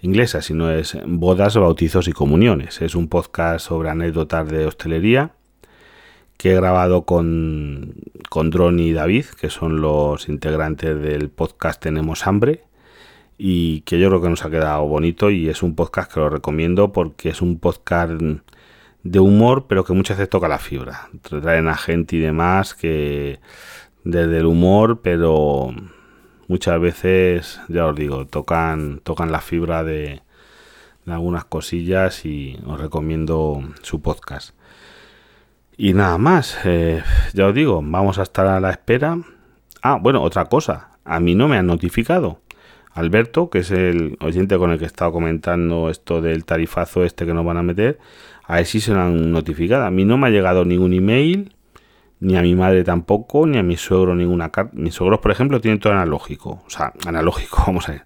inglesa, 0.00 0.40
sino 0.40 0.70
es 0.70 0.96
Bodas, 1.06 1.54
Bautizos 1.56 2.08
y 2.08 2.12
Comuniones. 2.12 2.80
Es 2.80 2.94
un 2.94 3.08
podcast 3.08 3.66
sobre 3.66 3.90
anécdotas 3.90 4.48
de 4.48 4.64
hostelería 4.64 5.32
que 6.44 6.52
he 6.52 6.56
grabado 6.56 7.06
con, 7.06 7.94
con 8.28 8.50
Dron 8.50 8.78
y 8.78 8.92
David, 8.92 9.24
que 9.40 9.48
son 9.48 9.80
los 9.80 10.28
integrantes 10.28 11.00
del 11.00 11.30
podcast 11.30 11.80
Tenemos 11.80 12.26
Hambre, 12.26 12.64
y 13.38 13.80
que 13.80 13.98
yo 13.98 14.10
creo 14.10 14.20
que 14.20 14.28
nos 14.28 14.44
ha 14.44 14.50
quedado 14.50 14.86
bonito 14.86 15.30
y 15.30 15.48
es 15.48 15.62
un 15.62 15.74
podcast 15.74 16.12
que 16.12 16.20
lo 16.20 16.28
recomiendo 16.28 16.92
porque 16.92 17.30
es 17.30 17.40
un 17.40 17.58
podcast 17.58 18.20
de 19.02 19.20
humor, 19.20 19.64
pero 19.68 19.86
que 19.86 19.94
muchas 19.94 20.18
veces 20.18 20.28
toca 20.28 20.46
la 20.46 20.58
fibra. 20.58 21.08
Traen 21.22 21.66
a 21.66 21.78
gente 21.78 22.16
y 22.16 22.18
demás 22.18 22.74
que 22.74 23.40
desde 24.04 24.40
el 24.40 24.44
humor, 24.44 25.00
pero 25.02 25.70
muchas 26.46 26.78
veces, 26.78 27.58
ya 27.68 27.86
os 27.86 27.96
digo, 27.96 28.26
tocan, 28.26 29.00
tocan 29.02 29.32
la 29.32 29.40
fibra 29.40 29.82
de, 29.82 30.20
algunas 31.06 31.46
cosillas 31.46 32.26
y 32.26 32.58
os 32.66 32.78
recomiendo 32.78 33.62
su 33.80 34.02
podcast. 34.02 34.54
Y 35.76 35.92
nada 35.92 36.18
más, 36.18 36.58
eh, 36.64 37.02
ya 37.32 37.46
os 37.48 37.54
digo, 37.54 37.80
vamos 37.84 38.18
a 38.18 38.22
estar 38.22 38.46
a 38.46 38.60
la 38.60 38.70
espera. 38.70 39.18
Ah, 39.82 39.98
bueno, 40.00 40.22
otra 40.22 40.44
cosa, 40.46 40.90
a 41.04 41.18
mí 41.20 41.34
no 41.34 41.48
me 41.48 41.56
han 41.56 41.66
notificado. 41.66 42.40
Alberto, 42.92 43.50
que 43.50 43.58
es 43.58 43.72
el 43.72 44.16
oyente 44.20 44.56
con 44.56 44.70
el 44.70 44.78
que 44.78 44.84
he 44.84 44.86
estado 44.86 45.10
comentando 45.10 45.90
esto 45.90 46.22
del 46.22 46.44
tarifazo 46.44 47.02
este 47.02 47.26
que 47.26 47.34
nos 47.34 47.44
van 47.44 47.56
a 47.56 47.62
meter, 47.64 47.98
a 48.44 48.60
él 48.60 48.66
sí 48.66 48.80
se 48.80 48.92
lo 48.92 49.00
han 49.00 49.32
notificado. 49.32 49.84
A 49.84 49.90
mí 49.90 50.04
no 50.04 50.16
me 50.16 50.28
ha 50.28 50.30
llegado 50.30 50.64
ningún 50.64 50.92
email, 50.92 51.52
ni 52.20 52.36
a 52.36 52.42
mi 52.42 52.54
madre 52.54 52.84
tampoco, 52.84 53.44
ni 53.46 53.58
a 53.58 53.64
mi 53.64 53.76
suegro 53.76 54.14
ninguna 54.14 54.50
carta. 54.50 54.72
Mis 54.74 54.94
suegros, 54.94 55.18
por 55.18 55.32
ejemplo, 55.32 55.60
tienen 55.60 55.80
todo 55.80 55.92
analógico. 55.92 56.62
O 56.64 56.70
sea, 56.70 56.92
analógico, 57.04 57.62
vamos 57.66 57.88
a 57.88 57.92
ver. 57.92 58.02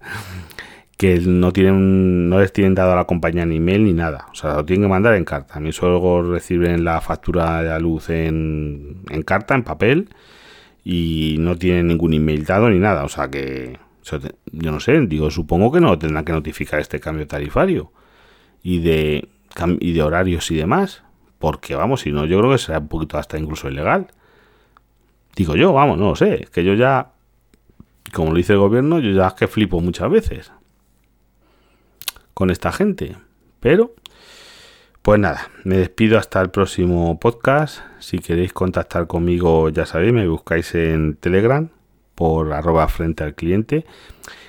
Que 0.98 1.20
no 1.20 1.52
tienen, 1.52 2.28
no 2.28 2.40
les 2.40 2.52
tienen 2.52 2.74
dado 2.74 2.92
a 2.92 2.96
la 2.96 3.04
compañía 3.04 3.46
ni 3.46 3.56
email 3.56 3.84
ni 3.84 3.94
nada. 3.94 4.26
O 4.30 4.34
sea, 4.34 4.56
lo 4.56 4.64
tienen 4.66 4.84
que 4.84 4.90
mandar 4.90 5.14
en 5.14 5.24
carta. 5.24 5.60
Mis 5.60 5.76
suegros 5.76 6.26
reciben 6.28 6.84
la 6.84 7.00
factura 7.00 7.62
de 7.62 7.68
la 7.70 7.78
luz 7.78 8.10
en, 8.10 9.02
en 9.08 9.22
carta, 9.22 9.54
en 9.54 9.62
papel, 9.62 10.10
y 10.84 11.36
no 11.38 11.56
tienen 11.56 11.86
ningún 11.86 12.14
email 12.14 12.44
dado 12.44 12.68
ni 12.68 12.78
nada. 12.80 13.04
O 13.04 13.08
sea 13.08 13.30
que 13.30 13.78
yo 14.52 14.72
no 14.72 14.80
sé, 14.80 14.98
digo, 15.06 15.30
supongo 15.30 15.70
que 15.70 15.80
no 15.80 15.98
tendrán 15.98 16.24
que 16.24 16.32
notificar 16.32 16.80
este 16.80 17.00
cambio 17.00 17.26
tarifario 17.26 17.92
y 18.62 18.80
de, 18.80 19.28
y 19.80 19.92
de 19.92 20.02
horarios 20.02 20.50
y 20.50 20.56
demás, 20.56 21.02
porque 21.38 21.74
vamos, 21.74 22.00
si 22.02 22.12
no, 22.12 22.24
yo 22.24 22.38
creo 22.38 22.50
que 22.50 22.58
será 22.58 22.78
un 22.78 22.88
poquito 22.88 23.18
hasta 23.18 23.38
incluso 23.38 23.68
ilegal. 23.68 24.08
Digo 25.36 25.56
yo, 25.56 25.72
vamos, 25.72 25.98
no 25.98 26.10
lo 26.10 26.16
sé, 26.16 26.48
que 26.52 26.64
yo 26.64 26.74
ya, 26.74 27.12
como 28.12 28.30
lo 28.30 28.36
dice 28.36 28.54
el 28.54 28.58
gobierno, 28.58 28.98
yo 28.98 29.10
ya 29.12 29.28
es 29.28 29.34
que 29.34 29.46
flipo 29.46 29.80
muchas 29.80 30.10
veces 30.10 30.52
con 32.38 32.50
esta 32.50 32.70
gente, 32.70 33.16
pero 33.58 33.96
pues 35.02 35.18
nada, 35.18 35.50
me 35.64 35.76
despido 35.76 36.18
hasta 36.18 36.40
el 36.40 36.50
próximo 36.50 37.18
podcast. 37.18 37.80
Si 37.98 38.20
queréis 38.20 38.52
contactar 38.52 39.08
conmigo, 39.08 39.70
ya 39.70 39.86
sabéis, 39.86 40.12
me 40.12 40.28
buscáis 40.28 40.72
en 40.76 41.16
Telegram 41.16 41.68
por 42.14 42.52
arroba 42.52 42.86
frente 42.86 43.24
al 43.24 43.34
cliente, 43.34 43.84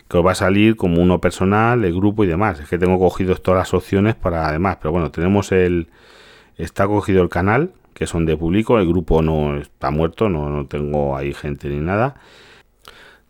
que 0.08 0.18
os 0.20 0.24
va 0.24 0.34
a 0.34 0.36
salir 0.36 0.76
como 0.76 1.02
uno 1.02 1.20
personal, 1.20 1.84
el 1.84 1.96
grupo 1.96 2.24
y 2.24 2.28
demás. 2.28 2.60
Es 2.60 2.70
que 2.70 2.78
tengo 2.78 3.00
cogido 3.00 3.34
todas 3.38 3.58
las 3.58 3.74
opciones 3.74 4.14
para 4.14 4.48
además, 4.48 4.78
pero 4.80 4.92
bueno, 4.92 5.10
tenemos 5.10 5.52
el, 5.52 5.88
está 6.58 6.86
cogido 6.86 7.24
el 7.24 7.30
canal, 7.30 7.72
que 7.96 8.04
es 8.04 8.14
donde 8.14 8.38
publico, 8.38 8.78
el 8.78 8.88
grupo 8.88 9.24
no 9.24 9.58
está 9.58 9.90
muerto, 9.90 10.30
no, 10.30 10.48
no 10.52 10.68
tengo 10.68 11.18
ahí 11.18 11.34
gente 11.34 11.70
ni 11.70 11.80
nada. 11.80 12.22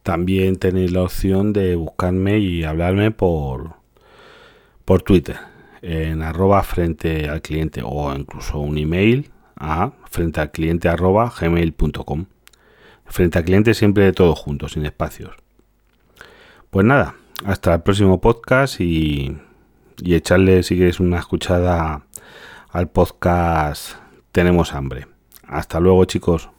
También 0.03 0.57
tenéis 0.57 0.91
la 0.91 1.03
opción 1.03 1.53
de 1.53 1.77
buscarme 1.77 2.39
y 2.39 2.65
hablarme 2.65 3.11
por, 3.11 3.78
por 4.89 5.03
Twitter, 5.03 5.37
en 5.83 6.23
arroba 6.23 6.63
frente 6.63 7.29
al 7.29 7.43
cliente 7.43 7.83
o 7.85 8.11
incluso 8.15 8.57
un 8.57 8.75
email 8.75 9.29
a 9.55 9.91
frente 10.09 10.41
al 10.41 10.49
cliente 10.49 10.89
arroba 10.89 11.31
gmail.com 11.39 12.25
frente 13.05 13.37
a 13.37 13.43
clientes 13.43 13.77
siempre 13.77 14.11
todo 14.13 14.33
junto, 14.33 14.67
sin 14.67 14.87
espacios. 14.87 15.35
Pues 16.71 16.87
nada, 16.87 17.13
hasta 17.45 17.75
el 17.75 17.81
próximo 17.83 18.19
podcast 18.19 18.81
y, 18.81 19.37
y 19.99 20.15
echarle 20.15 20.63
si 20.63 20.75
quieres 20.75 20.99
una 20.99 21.19
escuchada 21.19 22.07
al 22.71 22.89
podcast 22.89 23.91
Tenemos 24.31 24.73
hambre. 24.73 25.05
Hasta 25.43 25.79
luego 25.79 26.03
chicos. 26.05 26.49